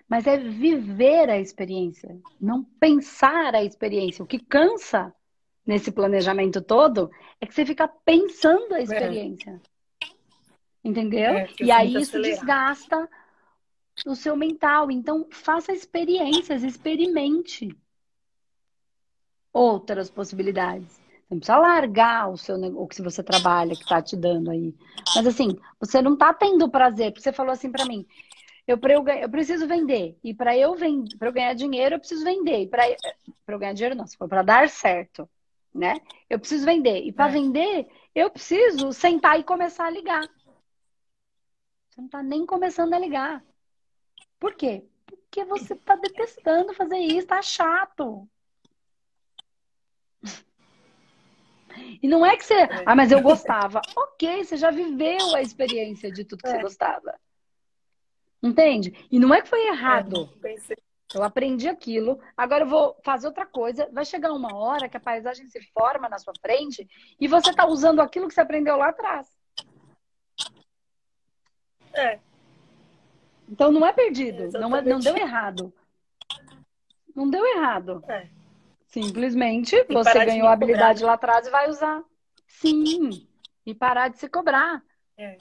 Mas 0.09 0.27
é 0.27 0.37
viver 0.37 1.31
a 1.31 1.39
experiência, 1.39 2.17
não 2.41 2.63
pensar 2.63 3.55
a 3.55 3.65
experiência. 3.65 4.23
O 4.23 4.27
que 4.27 4.39
cansa 4.39 5.13
nesse 5.67 5.91
planejamento 5.91 6.63
todo 6.63 7.11
é 7.41 7.47
que 7.47 7.55
você 7.55 7.67
fica 7.67 7.89
pensando 7.89 8.75
a 8.75 8.79
é. 8.79 8.83
experiência. 8.83 9.51
É. 9.51 9.77
Entendeu? 10.85 11.33
É, 11.33 11.49
e 11.61 11.71
aí 11.71 11.95
isso 11.97 12.17
acelerar. 12.17 12.39
desgasta 12.39 13.09
o 14.07 14.15
seu 14.15 14.37
mental. 14.37 14.91
Então, 14.91 15.27
faça 15.31 15.73
experiências, 15.73 16.63
experimente 16.63 17.77
outras 19.53 20.09
possibilidades. 20.09 21.01
Você 21.27 21.35
não 21.35 21.39
precisa 21.39 21.59
largar 21.59 22.31
o 22.31 22.37
seu 22.37 22.57
o 22.57 22.87
que 22.87 23.03
você 23.03 23.21
trabalha 23.21 23.75
que 23.75 23.83
está 23.83 24.01
te 24.01 24.17
dando 24.17 24.51
aí. 24.51 24.73
Mas 25.17 25.27
assim, 25.27 25.59
você 25.81 26.01
não 26.01 26.13
está 26.13 26.33
tendo 26.33 26.71
prazer, 26.71 27.11
porque 27.11 27.23
você 27.23 27.33
falou 27.33 27.53
assim 27.53 27.73
para 27.73 27.85
mim, 27.85 28.07
eu, 28.67 28.79
eu, 28.81 29.09
eu 29.09 29.29
preciso 29.29 29.67
vender. 29.67 30.17
E 30.23 30.33
para 30.33 30.57
eu 30.57 30.77
eu 30.77 31.33
ganhar 31.33 31.55
dinheiro, 31.55 31.97
eu 31.97 31.99
preciso 31.99 32.25
vender. 32.25 32.63
E 32.63 32.69
para 32.69 32.87
eu 33.49 33.59
ganhar 33.59 33.73
dinheiro, 33.73 33.97
não, 33.97 34.07
se 34.07 34.17
for 34.17 34.29
para 34.29 34.43
dar 34.43 34.69
certo, 34.69 35.29
né? 35.77 36.01
Eu 36.29 36.39
preciso 36.39 36.65
vender. 36.65 37.03
E 37.05 37.13
para 37.13 37.31
é. 37.31 37.33
vender, 37.33 37.89
eu 38.15 38.31
preciso 38.31 38.93
sentar 38.93 39.39
e 39.39 39.45
começar 39.45 39.87
a 39.87 39.91
ligar. 39.91 40.23
Você 41.89 42.01
não 42.01 42.07
está 42.07 42.23
nem 42.23 42.45
começando 42.45 42.95
a 42.95 42.99
ligar. 42.99 43.45
Por 44.39 44.55
quê? 44.55 44.85
Porque 45.07 45.45
você 45.45 45.75
está 45.75 45.97
detestando 45.97 46.75
fazer 46.75 46.99
isso, 46.99 47.27
tá 47.27 47.41
chato. 47.43 48.29
E 52.03 52.09
não 52.09 52.25
é 52.25 52.37
que 52.37 52.45
você. 52.45 52.69
Ah, 52.85 52.95
mas 52.95 53.13
eu 53.13 53.21
gostava. 53.21 53.81
ok, 53.97 54.45
você 54.45 54.57
já 54.57 54.71
viveu 54.71 55.35
a 55.35 55.43
experiência 55.43 56.11
de 56.11 56.25
tudo 56.25 56.43
que 56.43 56.49
é. 56.49 56.53
você 56.53 56.63
gostava. 56.63 57.19
Entende? 58.43 59.07
E 59.11 59.19
não 59.19 59.35
é 59.35 59.43
que 59.43 59.49
foi 59.49 59.67
errado. 59.67 60.31
É, 60.45 60.57
eu 61.15 61.23
aprendi 61.23 61.69
aquilo, 61.69 62.21
agora 62.37 62.65
eu 62.65 62.69
vou 62.69 62.97
fazer 63.05 63.27
outra 63.27 63.47
coisa. 63.47 63.89
Vai 63.93 64.05
chegar 64.05 64.33
uma 64.33 64.55
hora 64.57 64.89
que 64.89 64.97
a 64.97 65.01
paisagem 65.01 65.47
se 65.49 65.61
forma 65.73 66.09
na 66.09 66.19
sua 66.19 66.35
frente 66.41 66.89
e 67.21 67.29
você 67.29 67.51
está 67.51 67.67
usando 67.67 68.01
aquilo 68.01 68.29
que 68.29 68.35
você 68.35 68.41
aprendeu 68.41 68.77
lá 68.77 68.89
atrás. 68.89 69.29
É. 71.95 72.19
Então 73.49 73.71
não 73.71 73.87
é 73.87 73.93
perdido, 73.93 74.51
não, 74.59 74.77
é, 74.77 74.83
não 74.83 74.99
deu 74.99 75.17
errado. 75.17 75.73
Não 77.15 77.31
deu 77.31 77.47
errado. 77.47 78.03
É. 78.09 78.29
Simplesmente 78.87 79.85
você 79.89 80.25
ganhou 80.25 80.49
a 80.49 80.53
habilidade 80.53 81.05
lá 81.05 81.15
atrás 81.15 81.47
e 81.47 81.51
vai 81.51 81.69
usar. 81.69 82.03
Sim. 82.47 83.27
E 83.65 83.75
parar 83.75 84.09
de 84.09 84.19
se 84.19 84.29
cobrar. 84.29 84.83
É. 85.17 85.39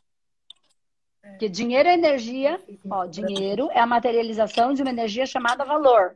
É. 1.26 1.30
Porque 1.32 1.50
dinheiro 1.50 1.90
é 1.90 1.94
energia. 1.94 2.62
Ó, 2.90 3.06
dinheiro 3.06 3.70
é 3.72 3.80
a 3.80 3.88
materialização 3.88 4.74
de 4.74 4.84
uma 4.84 4.92
energia 4.92 5.26
chamada 5.26 5.66
valor. 5.66 6.16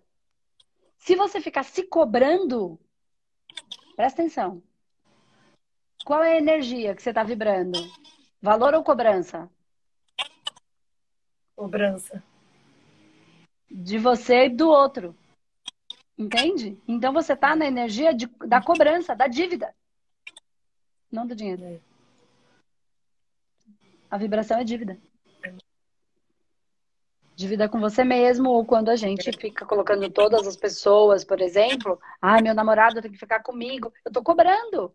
Se 0.97 1.15
você 1.15 1.41
ficar 1.41 1.63
se 1.63 1.83
cobrando, 1.83 2.79
presta 3.95 4.21
atenção. 4.21 4.61
Qual 6.05 6.23
é 6.23 6.33
a 6.33 6.37
energia 6.37 6.95
que 6.95 7.01
você 7.01 7.09
está 7.09 7.23
vibrando? 7.23 7.79
Valor 8.41 8.73
ou 8.73 8.83
cobrança? 8.83 9.49
Cobrança. 11.55 12.23
De 13.69 13.97
você 13.97 14.45
e 14.45 14.49
do 14.49 14.69
outro. 14.69 15.15
Entende? 16.17 16.77
Então 16.87 17.13
você 17.13 17.33
está 17.33 17.55
na 17.55 17.65
energia 17.65 18.13
de, 18.13 18.27
da 18.45 18.61
cobrança, 18.61 19.15
da 19.15 19.27
dívida. 19.27 19.73
Não 21.11 21.25
do 21.25 21.35
dinheiro. 21.35 21.81
A 24.09 24.17
vibração 24.17 24.59
é 24.59 24.63
dívida. 24.63 24.97
Dívida 27.35 27.69
com 27.69 27.79
você 27.79 28.03
mesmo, 28.03 28.49
ou 28.49 28.65
quando 28.65 28.89
a 28.89 28.95
gente 28.95 29.31
fica 29.31 29.65
colocando 29.65 30.09
todas 30.09 30.45
as 30.45 30.57
pessoas, 30.57 31.23
por 31.23 31.39
exemplo, 31.39 31.97
ai, 32.21 32.39
ah, 32.39 32.41
meu 32.41 32.53
namorado 32.53 33.01
tem 33.01 33.11
que 33.11 33.17
ficar 33.17 33.41
comigo, 33.41 33.93
eu 34.03 34.11
tô 34.11 34.21
cobrando. 34.21 34.93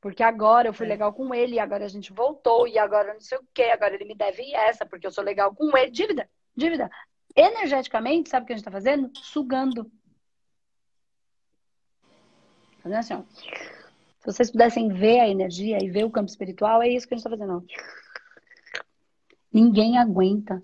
Porque 0.00 0.22
agora 0.22 0.68
eu 0.68 0.72
fui 0.72 0.86
é. 0.86 0.88
legal 0.88 1.12
com 1.12 1.34
ele, 1.34 1.58
agora 1.58 1.84
a 1.84 1.88
gente 1.88 2.12
voltou, 2.12 2.66
e 2.66 2.78
agora 2.78 3.12
não 3.12 3.20
sei 3.20 3.38
o 3.38 3.46
quê, 3.52 3.64
agora 3.64 3.94
ele 3.94 4.04
me 4.04 4.14
deve 4.14 4.54
essa, 4.54 4.86
porque 4.86 5.06
eu 5.06 5.12
sou 5.12 5.22
legal 5.22 5.54
com 5.54 5.76
ele. 5.76 5.90
Dívida, 5.90 6.28
dívida. 6.56 6.90
Energeticamente, 7.36 8.30
sabe 8.30 8.44
o 8.44 8.46
que 8.46 8.52
a 8.52 8.56
gente 8.56 8.64
tá 8.64 8.70
fazendo? 8.70 9.10
Sugando. 9.14 9.90
Fazendo 12.82 12.98
assim, 12.98 13.14
ó. 13.14 13.22
Se 14.20 14.26
vocês 14.26 14.50
pudessem 14.50 14.88
ver 14.88 15.20
a 15.20 15.28
energia 15.28 15.78
e 15.82 15.90
ver 15.90 16.04
o 16.04 16.10
campo 16.10 16.30
espiritual, 16.30 16.80
é 16.80 16.88
isso 16.88 17.06
que 17.06 17.14
a 17.14 17.16
gente 17.16 17.24
tá 17.24 17.30
fazendo. 17.30 17.64
Ninguém 19.52 19.98
aguenta. 19.98 20.62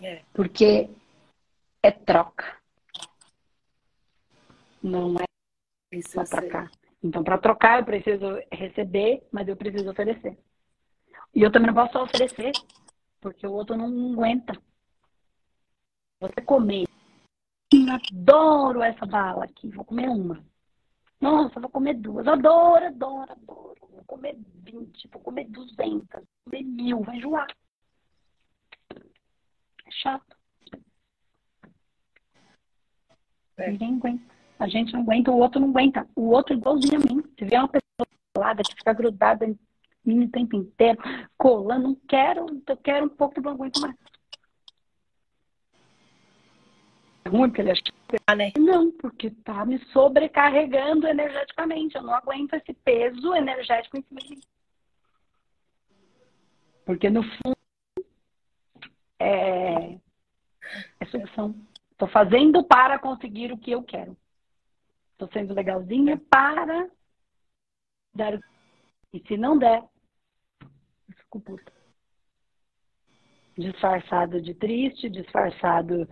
É. 0.00 0.22
Porque 0.32 0.88
é 1.82 1.90
troca. 1.90 2.56
Não 4.82 5.16
é 5.18 6.00
só 6.02 6.24
trocar. 6.24 6.70
Então, 7.02 7.22
para 7.22 7.38
trocar, 7.38 7.80
eu 7.80 7.84
preciso 7.84 8.26
receber, 8.50 9.26
mas 9.30 9.46
eu 9.46 9.56
preciso 9.56 9.90
oferecer. 9.90 10.38
E 11.34 11.42
eu 11.42 11.52
também 11.52 11.68
não 11.68 11.74
posso 11.74 11.92
só 11.92 12.04
oferecer, 12.04 12.52
porque 13.20 13.46
o 13.46 13.52
outro 13.52 13.76
não 13.76 14.12
aguenta. 14.12 14.54
Você 16.20 16.40
comer. 16.40 16.86
Adoro 17.90 18.82
essa 18.82 19.04
bala 19.04 19.44
aqui, 19.44 19.68
vou 19.68 19.84
comer 19.84 20.08
uma. 20.08 20.42
Nossa, 21.20 21.60
vou 21.60 21.70
comer 21.70 21.94
duas. 21.94 22.26
Adoro, 22.26 22.86
adoro, 22.86 23.32
adoro. 23.32 23.76
Vou 23.90 24.04
comer 24.06 24.36
20, 24.64 25.08
vou 25.08 25.20
comer 25.22 25.44
200, 25.44 26.06
vou 26.10 26.22
comer 26.44 26.62
mil, 26.62 27.00
vai 27.02 27.16
enjoar. 27.16 27.46
É 29.86 29.90
chato. 29.90 30.36
É. 33.56 33.70
Ninguém 33.70 33.96
aguenta. 33.96 34.36
A 34.58 34.68
gente 34.68 34.92
não 34.92 35.00
aguenta, 35.00 35.30
o 35.30 35.38
outro 35.38 35.60
não 35.60 35.68
aguenta. 35.68 36.08
O 36.14 36.30
outro 36.30 36.54
é 36.54 36.56
igualzinho 36.56 36.96
a 36.96 37.12
mim. 37.12 37.22
Se 37.38 37.44
vê 37.44 37.56
uma 37.56 37.68
pessoa 37.68 38.06
colada 38.34 38.62
que 38.62 38.74
fica 38.74 38.92
grudada 38.92 39.46
em 39.46 39.58
mim 40.04 40.24
o 40.24 40.30
tempo 40.30 40.56
inteiro, 40.56 40.98
colando, 41.36 41.88
não 41.88 41.94
quero, 42.08 42.46
eu 42.66 42.76
quero 42.76 43.06
um 43.06 43.08
pouco, 43.08 43.40
não 43.40 43.52
aguento 43.52 43.80
mais. 43.80 43.94
É 43.94 44.06
ruim 47.26 47.48
porque 47.48 47.60
ele 47.62 47.70
acha 47.70 47.82
que... 47.82 47.92
né? 48.34 48.52
Não, 48.58 48.90
porque 48.92 49.30
tá 49.30 49.64
me 49.64 49.78
sobrecarregando 49.86 51.06
energeticamente. 51.06 51.96
Eu 51.96 52.02
não 52.02 52.14
aguento 52.14 52.54
esse 52.54 52.72
peso 52.72 53.34
energético 53.34 53.98
em 53.98 54.02
cima 54.02 54.20
de 54.20 54.30
mim. 54.30 54.40
Porque 56.84 57.10
no 57.10 57.22
fundo 57.22 57.56
é, 59.18 59.98
é 61.00 61.06
solução. 61.10 61.54
Estou 61.90 62.08
fazendo 62.08 62.62
para 62.62 62.98
conseguir 62.98 63.52
o 63.52 63.58
que 63.58 63.70
eu 63.70 63.82
quero. 63.82 64.16
Estou 65.12 65.28
sendo 65.32 65.54
legalzinha 65.54 66.20
para 66.30 66.88
dar. 68.14 68.38
E 69.12 69.20
se 69.26 69.36
não 69.36 69.58
der, 69.58 69.82
eu 70.60 71.14
fico 71.16 71.40
puta. 71.40 71.72
Disfarçado 73.56 74.42
de 74.42 74.52
triste, 74.52 75.08
disfarçado 75.08 76.06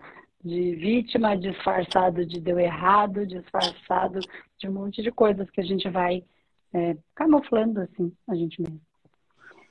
de 0.45 0.75
vítima, 0.77 1.37
disfarçado 1.37 2.27
de 2.27 2.39
deu 2.39 2.59
errado, 2.59 3.27
disfarçado 3.27 4.21
de 4.59 4.69
um 4.69 4.73
monte 4.73 5.03
de 5.03 5.11
coisas 5.11 5.49
que 5.51 5.61
a 5.61 5.65
gente 5.65 5.89
vai 5.89 6.23
é, 6.73 6.97
camuflando 7.15 7.81
assim 7.81 8.13
a 8.29 8.35
gente 8.35 8.61
mesmo. 8.61 8.81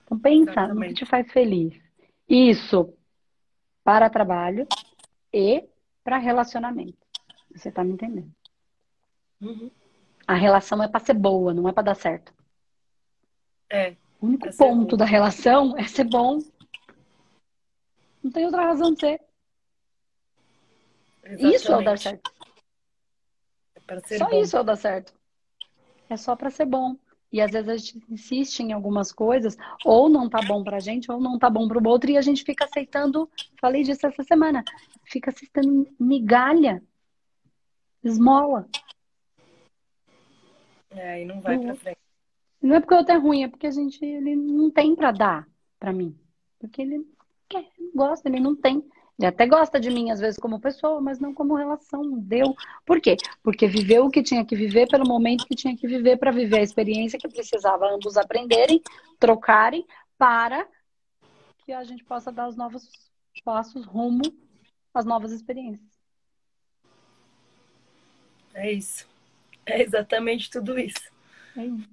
Então 0.03 0.17
pensa 0.17 0.51
Exatamente. 0.51 0.73
no 0.73 0.87
que 0.87 0.93
te 0.93 1.05
faz 1.05 1.31
feliz. 1.31 1.79
Isso 2.27 2.91
para 3.83 4.09
trabalho 4.09 4.67
e 5.31 5.63
para 6.03 6.17
relacionamento. 6.17 6.97
Você 7.55 7.69
está 7.69 7.83
me 7.83 7.93
entendendo? 7.93 8.31
Uhum. 9.39 9.69
A 10.25 10.33
relação 10.33 10.81
é 10.81 10.87
para 10.87 11.05
ser 11.05 11.13
boa, 11.13 11.53
não 11.53 11.69
é 11.69 11.71
para 11.71 11.83
dar 11.83 11.95
certo. 11.95 12.33
É. 13.69 13.95
O 14.19 14.25
único 14.25 14.55
ponto 14.57 14.97
da 14.97 15.05
relação 15.05 15.77
é 15.77 15.83
ser 15.83 16.05
bom. 16.05 16.39
Não 18.23 18.31
tem 18.31 18.45
outra 18.45 18.63
razão 18.65 18.93
de 18.93 19.01
ser. 19.01 19.21
Exatamente. 21.23 21.55
Isso 21.55 21.71
é 21.71 21.77
o 21.77 21.81
dar 21.83 21.97
certo. 21.97 22.31
É 23.87 24.17
só 24.17 24.29
bom. 24.29 24.41
isso 24.41 24.57
é 24.57 24.59
o 24.59 24.63
dar 24.63 24.75
certo. 24.75 25.13
É 26.09 26.17
só 26.17 26.35
para 26.35 26.49
ser 26.49 26.65
bom. 26.65 26.95
E 27.31 27.41
às 27.41 27.51
vezes 27.51 27.69
a 27.69 27.77
gente 27.77 28.03
insiste 28.11 28.59
em 28.59 28.73
algumas 28.73 29.11
coisas, 29.11 29.57
ou 29.83 30.07
não 30.07 30.29
tá 30.29 30.39
bom 30.43 30.63
pra 30.63 30.79
gente, 30.79 31.11
ou 31.11 31.19
não 31.19 31.39
tá 31.39 31.49
bom 31.49 31.67
pro 31.67 31.81
outro, 31.89 32.11
e 32.11 32.17
a 32.17 32.21
gente 32.21 32.43
fica 32.43 32.65
aceitando, 32.65 33.27
falei 33.59 33.81
disso 33.81 34.05
essa 34.05 34.23
semana, 34.23 34.63
fica 35.05 35.31
aceitando 35.31 35.87
migalha, 35.99 36.83
esmola. 38.03 38.67
É, 40.91 41.23
e 41.23 41.25
não 41.25 41.41
vai 41.41 41.57
pra 41.57 41.73
frente. 41.73 41.97
Não 42.61 42.75
é 42.75 42.79
porque 42.79 42.93
o 42.93 42.97
outro 42.97 43.15
é 43.15 43.17
ruim, 43.17 43.43
é 43.43 43.47
porque 43.47 43.65
a 43.65 43.71
gente 43.71 44.05
ele 44.05 44.35
não 44.35 44.69
tem 44.69 44.95
para 44.95 45.11
dar 45.11 45.47
para 45.79 45.91
mim. 45.91 46.15
Porque 46.59 46.83
ele 46.83 47.05
quer, 47.49 47.67
ele 47.77 47.91
gosta, 47.95 48.29
ele 48.29 48.39
não 48.39 48.55
tem. 48.55 48.87
Ele 49.17 49.27
até 49.27 49.45
gosta 49.45 49.79
de 49.79 49.89
mim, 49.89 50.09
às 50.11 50.19
vezes, 50.19 50.39
como 50.39 50.59
pessoa, 50.59 50.99
mas 50.99 51.19
não 51.19 51.33
como 51.33 51.55
relação. 51.55 52.17
Deu. 52.19 52.55
Por 52.85 52.99
quê? 52.99 53.15
Porque 53.43 53.67
viveu 53.67 54.05
o 54.05 54.09
que 54.09 54.23
tinha 54.23 54.43
que 54.43 54.55
viver 54.55 54.87
pelo 54.87 55.07
momento 55.07 55.45
que 55.45 55.55
tinha 55.55 55.75
que 55.77 55.87
viver 55.87 56.17
para 56.17 56.31
viver 56.31 56.59
a 56.59 56.63
experiência 56.63 57.19
que 57.19 57.27
precisava 57.27 57.87
ambos 57.93 58.17
aprenderem, 58.17 58.81
trocarem, 59.19 59.85
para 60.17 60.67
que 61.65 61.71
a 61.71 61.83
gente 61.83 62.03
possa 62.03 62.31
dar 62.31 62.47
os 62.47 62.55
novos 62.55 62.89
passos 63.43 63.85
rumo 63.85 64.23
às 64.93 65.05
novas 65.05 65.31
experiências. 65.31 65.93
É 68.53 68.71
isso. 68.71 69.07
É 69.65 69.81
exatamente 69.81 70.49
tudo 70.49 70.77
isso. 70.77 71.11
É 71.55 71.65
isso. 71.65 71.89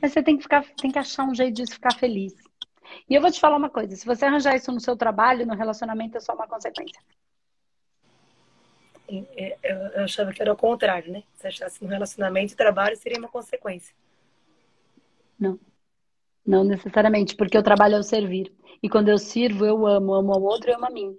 Mas 0.00 0.12
você 0.12 0.22
tem 0.22 0.36
que 0.36 0.42
ficar, 0.42 0.64
tem 0.74 0.90
que 0.90 0.98
achar 0.98 1.24
um 1.24 1.34
jeito 1.34 1.54
de 1.54 1.72
ficar 1.72 1.94
feliz. 1.94 2.34
E 3.08 3.14
eu 3.14 3.20
vou 3.20 3.30
te 3.30 3.40
falar 3.40 3.56
uma 3.56 3.70
coisa: 3.70 3.94
se 3.96 4.06
você 4.06 4.24
arranjar 4.24 4.56
isso 4.56 4.72
no 4.72 4.80
seu 4.80 4.96
trabalho, 4.96 5.46
no 5.46 5.54
relacionamento, 5.54 6.16
é 6.16 6.20
só 6.20 6.34
uma 6.34 6.46
consequência. 6.46 7.00
É, 9.10 9.56
eu 9.96 10.04
achava 10.04 10.32
que 10.32 10.42
era 10.42 10.52
o 10.52 10.56
contrário, 10.56 11.10
né? 11.10 11.22
Se 11.34 11.46
achasse 11.46 11.82
no 11.82 11.88
relacionamento 11.88 12.52
e 12.52 12.56
trabalho 12.56 12.96
seria 12.96 13.18
uma 13.18 13.28
consequência. 13.28 13.94
Não. 15.38 15.58
Não 16.46 16.64
necessariamente, 16.64 17.34
porque 17.34 17.56
o 17.58 17.62
trabalho 17.62 17.94
é 17.96 17.98
o 17.98 18.02
servir. 18.02 18.52
E 18.82 18.88
quando 18.88 19.08
eu 19.08 19.18
sirvo, 19.18 19.64
eu 19.64 19.86
amo, 19.86 20.14
amo 20.14 20.32
ao 20.32 20.42
outro 20.42 20.70
e 20.70 20.74
amo 20.74 20.86
a 20.86 20.90
mim. 20.90 21.16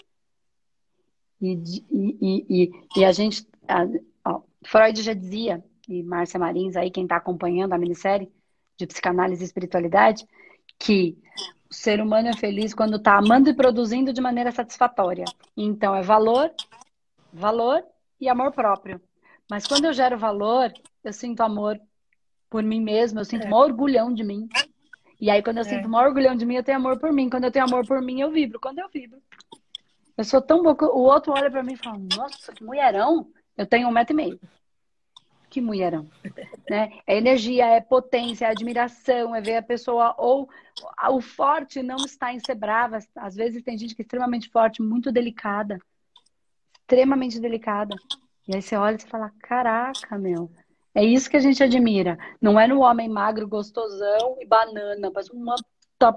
E, 1.41 1.53
e, 1.91 2.45
e, 2.49 2.71
e 2.97 3.05
a 3.05 3.11
gente. 3.11 3.47
A, 3.67 3.85
ó, 4.25 4.41
Freud 4.63 5.01
já 5.01 5.13
dizia, 5.13 5.63
e 5.87 6.03
Márcia 6.03 6.39
Marins, 6.39 6.75
aí, 6.75 6.91
quem 6.91 7.03
está 7.03 7.15
acompanhando 7.15 7.73
a 7.73 7.77
minissérie 7.77 8.31
de 8.77 8.85
psicanálise 8.85 9.43
e 9.43 9.45
espiritualidade, 9.45 10.25
que 10.77 11.17
o 11.69 11.73
ser 11.73 12.01
humano 12.01 12.29
é 12.29 12.33
feliz 12.33 12.73
quando 12.73 12.97
está 12.97 13.17
amando 13.17 13.49
e 13.49 13.53
produzindo 13.53 14.11
de 14.11 14.19
maneira 14.19 14.51
satisfatória. 14.51 15.25
Então, 15.55 15.95
é 15.95 16.01
valor, 16.01 16.51
valor 17.31 17.83
e 18.19 18.27
amor 18.27 18.51
próprio. 18.51 18.99
Mas 19.49 19.67
quando 19.67 19.85
eu 19.85 19.93
gero 19.93 20.17
valor, 20.17 20.73
eu 21.03 21.13
sinto 21.13 21.41
amor 21.41 21.79
por 22.49 22.63
mim 22.63 22.81
mesma, 22.81 23.21
eu 23.21 23.25
sinto 23.25 23.45
é. 23.45 23.49
um 23.49 23.53
orgulhão 23.53 24.11
de 24.11 24.23
mim. 24.23 24.49
E 25.21 25.29
aí, 25.29 25.43
quando 25.43 25.57
eu 25.57 25.61
é. 25.61 25.65
sinto 25.65 25.87
um 25.87 25.95
orgulhão 25.95 26.35
de 26.35 26.45
mim, 26.45 26.55
eu 26.55 26.63
tenho 26.63 26.77
amor 26.77 26.99
por 26.99 27.13
mim. 27.13 27.29
Quando 27.29 27.43
eu 27.43 27.51
tenho 27.51 27.65
amor 27.65 27.85
por 27.85 28.01
mim, 28.01 28.19
eu 28.19 28.31
vibro. 28.31 28.59
Quando 28.59 28.79
eu 28.79 28.89
vibro, 28.89 29.21
eu 30.17 30.23
sou 30.23 30.41
tão 30.41 30.63
boa. 30.63 30.75
O 30.93 31.01
outro 31.01 31.33
olha 31.33 31.51
para 31.51 31.63
mim 31.63 31.73
e 31.73 31.77
fala: 31.77 31.99
Nossa, 32.15 32.51
que 32.51 32.63
mulherão! 32.63 33.31
Eu 33.55 33.65
tenho 33.65 33.87
um 33.87 33.91
metro 33.91 34.13
e 34.13 34.15
meio. 34.15 34.39
Que 35.49 35.59
mulherão. 35.61 36.07
né? 36.69 36.99
É 37.07 37.17
energia, 37.17 37.65
é 37.65 37.81
potência, 37.81 38.45
é 38.45 38.49
admiração, 38.49 39.35
é 39.35 39.41
ver 39.41 39.57
a 39.57 39.63
pessoa. 39.63 40.13
Ou 40.17 40.49
o 41.09 41.21
forte 41.21 41.81
não 41.81 41.97
está 41.97 42.33
em 42.33 42.39
ser 42.39 42.55
brava. 42.55 42.99
Às 43.15 43.35
vezes 43.35 43.63
tem 43.63 43.77
gente 43.77 43.95
que 43.95 44.01
é 44.01 44.03
extremamente 44.03 44.49
forte, 44.49 44.81
muito 44.81 45.11
delicada. 45.11 45.79
Extremamente 46.81 47.39
delicada. 47.39 47.95
E 48.47 48.55
aí 48.55 48.61
você 48.61 48.75
olha 48.75 48.95
e 48.95 48.99
você 48.99 49.07
fala: 49.07 49.31
Caraca, 49.41 50.17
meu. 50.17 50.51
É 50.93 51.03
isso 51.03 51.29
que 51.29 51.37
a 51.37 51.41
gente 51.41 51.63
admira. 51.63 52.17
Não 52.41 52.59
é 52.59 52.67
no 52.67 52.81
homem 52.81 53.07
magro, 53.07 53.47
gostosão 53.47 54.37
e 54.39 54.45
banana, 54.45 55.11
mas 55.13 55.29
uma 55.29 55.55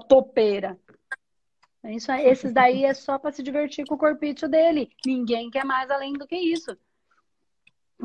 topeira. 0.07 0.77
É 1.83 1.93
isso, 1.93 2.11
esses 2.13 2.53
daí 2.53 2.85
é 2.85 2.93
só 2.93 3.19
para 3.19 3.31
se 3.31 3.43
divertir 3.43 3.85
com 3.85 3.95
o 3.95 3.97
corpício 3.97 4.47
dele. 4.47 4.89
Ninguém 5.05 5.49
quer 5.49 5.65
mais 5.65 5.91
além 5.91 6.13
do 6.13 6.25
que 6.25 6.35
isso. 6.35 6.77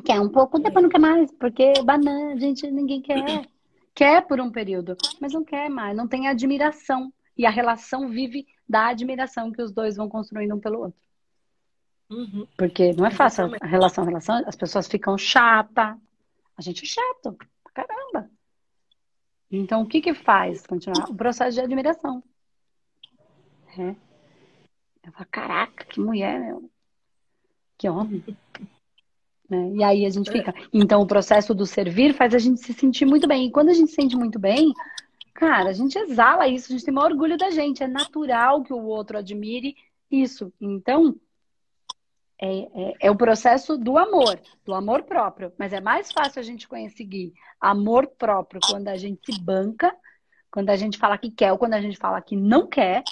Quer 0.05 0.20
um 0.20 0.29
pouco, 0.29 0.59
depois 0.59 0.83
não 0.83 0.90
quer 0.90 1.01
mais, 1.01 1.31
porque 1.33 1.72
banana, 1.83 2.38
gente, 2.38 2.70
ninguém 2.70 3.03
quer. 3.03 3.46
Quer 3.94 4.24
por 4.29 4.40
um 4.40 4.48
período, 4.48 4.96
mas 5.20 5.33
não 5.33 5.44
quer 5.44 5.68
mais, 5.68 5.96
não 5.96 6.07
tem 6.07 6.29
admiração. 6.29 7.12
E 7.37 7.44
a 7.44 7.51
relação 7.51 8.09
vive 8.09 8.46
da 8.68 8.87
admiração 8.90 9.51
que 9.51 9.61
os 9.61 9.72
dois 9.72 9.96
vão 9.96 10.09
construindo 10.09 10.55
um 10.55 10.61
pelo 10.61 10.83
outro. 10.83 11.01
Uhum. 12.09 12.46
Porque 12.57 12.92
não 12.92 13.05
é 13.05 13.11
fácil 13.11 13.51
a 13.61 13.66
relação, 13.66 14.05
a 14.05 14.07
relação, 14.07 14.42
as 14.46 14.55
pessoas 14.55 14.87
ficam 14.87 15.18
chata. 15.18 15.98
A 16.57 16.62
gente 16.62 16.85
é 16.85 16.87
chato, 16.87 17.37
caramba. 17.74 18.31
Então, 19.51 19.83
o 19.83 19.87
que 19.87 20.01
que 20.01 20.14
faz 20.14 20.66
continuar? 20.66 21.11
O 21.11 21.14
processo 21.16 21.55
de 21.55 21.61
admiração. 21.61 22.22
É. 23.77 23.96
Eu 25.05 25.12
falo, 25.12 25.27
caraca, 25.31 25.85
que 25.85 26.01
mulher, 26.01 26.38
meu. 26.38 26.70
Que 27.77 27.88
homem. 27.88 28.24
Né? 29.48 29.72
E 29.76 29.82
aí 29.84 30.06
a 30.06 30.11
gente 30.11 30.30
fica. 30.30 30.54
Então, 30.72 31.00
o 31.00 31.06
processo 31.06 31.54
do 31.54 31.64
servir 31.64 32.12
faz 32.14 32.34
a 32.34 32.38
gente 32.38 32.61
se 32.61 32.72
sentir 32.72 33.06
muito 33.06 33.26
bem. 33.26 33.46
E 33.46 33.50
quando 33.50 33.70
a 33.70 33.74
gente 33.74 33.90
se 33.90 33.94
sente 33.94 34.16
muito 34.16 34.38
bem, 34.38 34.72
cara, 35.34 35.70
a 35.70 35.72
gente 35.72 35.98
exala 35.98 36.46
isso, 36.46 36.66
a 36.70 36.72
gente 36.72 36.84
tem 36.84 36.92
maior 36.92 37.11
orgulho 37.11 37.38
da 37.38 37.50
gente. 37.50 37.82
É 37.82 37.87
natural 37.87 38.62
que 38.62 38.72
o 38.72 38.84
outro 38.84 39.16
admire 39.16 39.74
isso. 40.11 40.52
Então, 40.61 41.16
é, 42.40 42.58
é, 42.61 42.94
é, 43.00 43.11
o 43.11 43.16
processo 43.16 43.76
do 43.76 43.98
amor, 43.98 44.38
do 44.64 44.74
amor 44.74 45.02
próprio. 45.02 45.52
Mas 45.58 45.72
é 45.72 45.80
mais 45.80 46.12
fácil 46.12 46.40
a 46.40 46.44
gente 46.44 46.68
conseguir 46.68 47.32
amor 47.61 48.06
próprio 48.06 48.61
quando 48.64 48.88
a 48.88 48.96
gente 48.96 49.32
se 49.32 49.40
banca, 49.40 49.94
quando 50.50 50.70
a 50.70 50.76
gente 50.76 50.98
fala 50.98 51.18
que 51.18 51.30
quer 51.30 51.52
ou 51.52 51.58
quando 51.58 51.74
a 51.74 51.80
gente 51.80 51.96
fala 51.96 52.20
que 52.20 52.37
não 52.37 52.66
quer. 52.66 53.02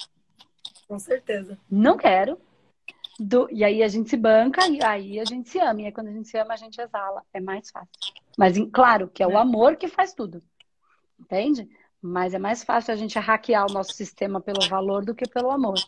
Com 0.87 0.99
certeza. 0.99 1.59
Não 1.69 1.97
quero. 1.97 2.39
Do, 3.19 3.49
e 3.51 3.65
aí 3.65 3.83
a 3.83 3.89
gente 3.89 4.11
se 4.11 4.17
banca 4.17 4.69
e 4.69 4.83
aí 4.85 5.19
a 5.19 5.25
gente 5.25 5.49
se 5.49 5.59
ama. 5.59 5.81
E 5.81 5.87
aí 5.87 5.93
quando 5.93 6.09
a 6.09 6.13
gente 6.13 6.29
se 6.29 6.39
ama, 6.39 6.55
a 6.55 6.57
gente 6.57 6.81
exala. 6.81 7.23
É 7.33 7.41
mais 7.41 7.71
fácil. 7.71 7.89
Mas 8.37 8.57
claro 8.73 9.09
que 9.09 9.23
é 9.23 9.27
o 9.27 9.33
é. 9.33 9.37
amor 9.37 9.77
que 9.77 9.89
faz 9.89 10.13
tudo. 10.13 10.43
Entende? 11.19 11.69
Mas 12.01 12.35
é 12.35 12.39
mais 12.39 12.63
fácil 12.63 12.93
a 12.93 12.97
gente 12.97 13.19
hackear 13.19 13.67
o 13.69 13.73
nosso 13.73 13.93
sistema 13.93 14.41
pelo 14.41 14.69
valor 14.69 15.05
do 15.05 15.15
que 15.15 15.27
pelo 15.29 15.51
amor. 15.51 15.79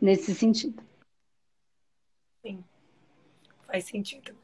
Nesse 0.00 0.34
sentido. 0.34 0.82
Sim. 2.42 2.64
Faz 3.66 3.84
sentido. 3.84 4.34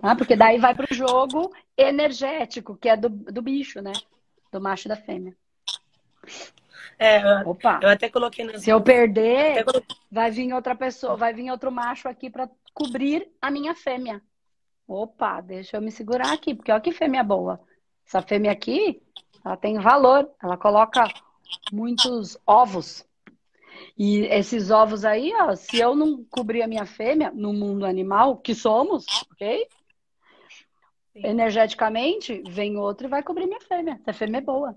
Ah, 0.00 0.16
porque 0.16 0.34
daí 0.36 0.58
vai 0.58 0.74
pro 0.74 0.92
jogo 0.92 1.54
energético, 1.76 2.76
que 2.76 2.88
é 2.88 2.96
do, 2.96 3.08
do 3.08 3.40
bicho, 3.40 3.80
né? 3.80 3.92
Do 4.50 4.60
macho 4.60 4.88
e 4.88 4.90
da 4.90 4.96
fêmea. 4.96 5.36
É, 6.98 7.42
Opa. 7.44 7.80
eu 7.82 7.88
até 7.88 8.08
coloquei 8.08 8.44
no... 8.44 8.58
Se 8.58 8.70
eu 8.70 8.80
perder, 8.80 9.64
coloquei... 9.64 9.96
vai 10.10 10.30
vir 10.30 10.52
outra 10.52 10.74
pessoa, 10.74 11.16
vai 11.16 11.32
vir 11.32 11.50
outro 11.50 11.70
macho 11.70 12.08
aqui 12.08 12.30
para 12.30 12.48
cobrir 12.72 13.28
a 13.40 13.50
minha 13.50 13.74
fêmea. 13.74 14.22
Opa, 14.86 15.40
deixa 15.40 15.76
eu 15.76 15.82
me 15.82 15.90
segurar 15.90 16.32
aqui, 16.32 16.54
porque 16.54 16.70
olha 16.70 16.80
que 16.80 16.92
fêmea 16.92 17.22
boa. 17.22 17.60
Essa 18.06 18.20
fêmea 18.20 18.52
aqui, 18.52 19.02
ela 19.44 19.56
tem 19.56 19.78
valor, 19.78 20.30
ela 20.42 20.56
coloca 20.56 21.08
muitos 21.72 22.38
ovos. 22.46 23.06
E 23.96 24.20
esses 24.26 24.70
ovos 24.70 25.04
aí, 25.04 25.32
ó, 25.34 25.54
se 25.54 25.78
eu 25.78 25.94
não 25.94 26.24
cobrir 26.24 26.62
a 26.62 26.68
minha 26.68 26.84
fêmea 26.84 27.30
no 27.32 27.52
mundo 27.52 27.86
animal, 27.86 28.36
que 28.36 28.54
somos, 28.54 29.04
ok? 29.32 29.66
Sim. 31.12 31.26
Energeticamente, 31.26 32.42
vem 32.48 32.76
outro 32.76 33.06
e 33.06 33.10
vai 33.10 33.22
cobrir 33.22 33.46
minha 33.46 33.60
fêmea. 33.60 34.00
Essa 34.02 34.12
fêmea 34.12 34.38
é 34.38 34.42
boa. 34.42 34.76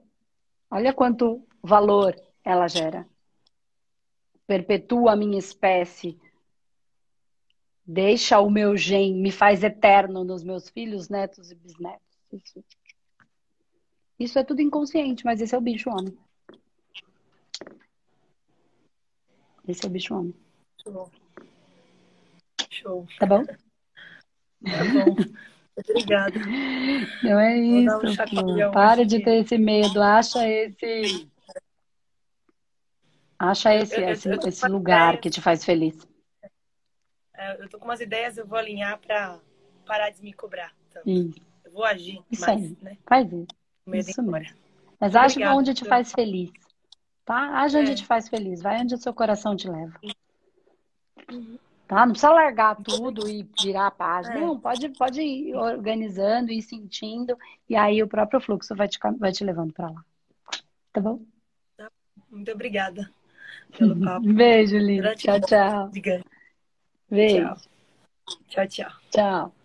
Olha 0.69 0.93
quanto 0.93 1.45
valor 1.61 2.15
ela 2.43 2.67
gera. 2.67 3.07
Perpetua 4.45 5.13
a 5.13 5.15
minha 5.15 5.39
espécie. 5.39 6.19
Deixa 7.85 8.39
o 8.39 8.49
meu 8.49 8.75
gen, 8.75 9.15
me 9.15 9.31
faz 9.31 9.63
eterno 9.63 10.23
nos 10.23 10.43
meus 10.43 10.69
filhos, 10.69 11.07
netos 11.07 11.51
e 11.51 11.55
bisnetos. 11.55 12.01
Isso, 12.33 12.65
Isso 14.19 14.39
é 14.39 14.43
tudo 14.43 14.61
inconsciente, 14.61 15.23
mas 15.23 15.39
esse 15.39 15.55
é 15.55 15.57
o 15.57 15.61
bicho 15.61 15.89
homem. 15.89 16.17
Esse 19.67 19.85
é 19.85 19.87
o 19.87 19.91
bicho 19.91 20.13
homem. 20.13 20.33
Show. 20.83 21.11
Show. 22.69 23.07
Tá 23.19 23.25
bom? 23.25 23.45
Tá 23.45 23.55
bom. 24.93 25.15
Obrigada. 25.77 26.39
Não 27.23 27.39
é 27.39 27.57
isso. 27.57 27.97
Um 27.97 28.71
Para 28.71 29.05
de 29.05 29.23
ter 29.23 29.41
esse 29.41 29.57
medo. 29.57 30.01
Acha 30.01 30.47
esse. 30.47 31.29
Acha 33.37 33.75
esse, 33.75 33.95
eu, 33.95 34.01
eu, 34.01 34.09
esse, 34.09 34.29
eu 34.29 34.39
esse 34.47 34.67
lugar 34.67 35.09
ideias, 35.09 35.21
que 35.21 35.29
te 35.29 35.41
faz 35.41 35.63
feliz. 35.63 36.07
É, 37.35 37.61
eu 37.61 37.69
tô 37.69 37.77
com 37.77 37.85
umas 37.85 38.01
ideias, 38.01 38.35
eu 38.35 38.47
vou 38.47 38.57
alinhar 38.57 38.97
para 38.97 39.39
parar 39.85 40.09
de 40.09 40.23
me 40.23 40.33
cobrar. 40.33 40.73
Então, 40.89 41.03
eu 41.63 41.71
vou 41.71 41.83
agir 41.83 42.19
isso 42.31 42.41
mais, 42.41 42.63
aí. 42.63 42.77
né? 42.81 42.97
Faz 43.07 43.31
isso. 43.31 43.47
Isso 44.09 44.23
mesmo. 44.23 44.57
Mas 44.99 45.15
age 45.15 45.45
onde 45.45 45.75
te 45.75 45.85
faz 45.85 46.11
feliz. 46.11 46.51
Tá? 47.23 47.61
Age 47.61 47.77
é. 47.77 47.81
onde 47.81 47.93
te 47.93 48.05
faz 48.05 48.27
feliz. 48.27 48.61
Vai 48.61 48.81
onde 48.81 48.95
o 48.95 48.97
seu 48.97 49.13
coração 49.13 49.55
te 49.55 49.69
leva. 49.69 49.99
Uhum. 51.31 51.59
Tá? 51.87 52.05
Não 52.05 52.11
precisa 52.11 52.33
largar 52.33 52.75
tudo 52.75 53.29
e 53.29 53.47
virar 53.57 53.87
a 53.87 53.91
página. 53.91 54.35
É. 54.35 54.41
Não, 54.41 54.59
pode, 54.59 54.89
pode 54.89 55.21
ir 55.21 55.55
organizando 55.55 56.51
e 56.51 56.61
sentindo, 56.61 57.37
e 57.69 57.75
aí 57.75 58.03
o 58.03 58.07
próprio 58.07 58.41
fluxo 58.41 58.75
vai 58.75 58.89
te, 58.89 58.99
vai 59.17 59.31
te 59.31 59.43
levando 59.43 59.73
para 59.73 59.89
lá. 59.89 60.03
Tá 60.91 60.99
bom? 60.99 61.21
Muito 62.29 62.51
obrigada 62.51 63.09
pelo 63.77 63.95
papo. 64.03 64.33
Beijo, 64.33 64.77
Lívia. 64.77 65.15
Tchau, 65.15 65.39
tchau. 65.41 65.89
Beijo. 65.89 66.23
Beijo. 67.09 67.69
Tchau, 68.49 68.67
tchau. 68.67 68.91
Tchau. 69.09 69.56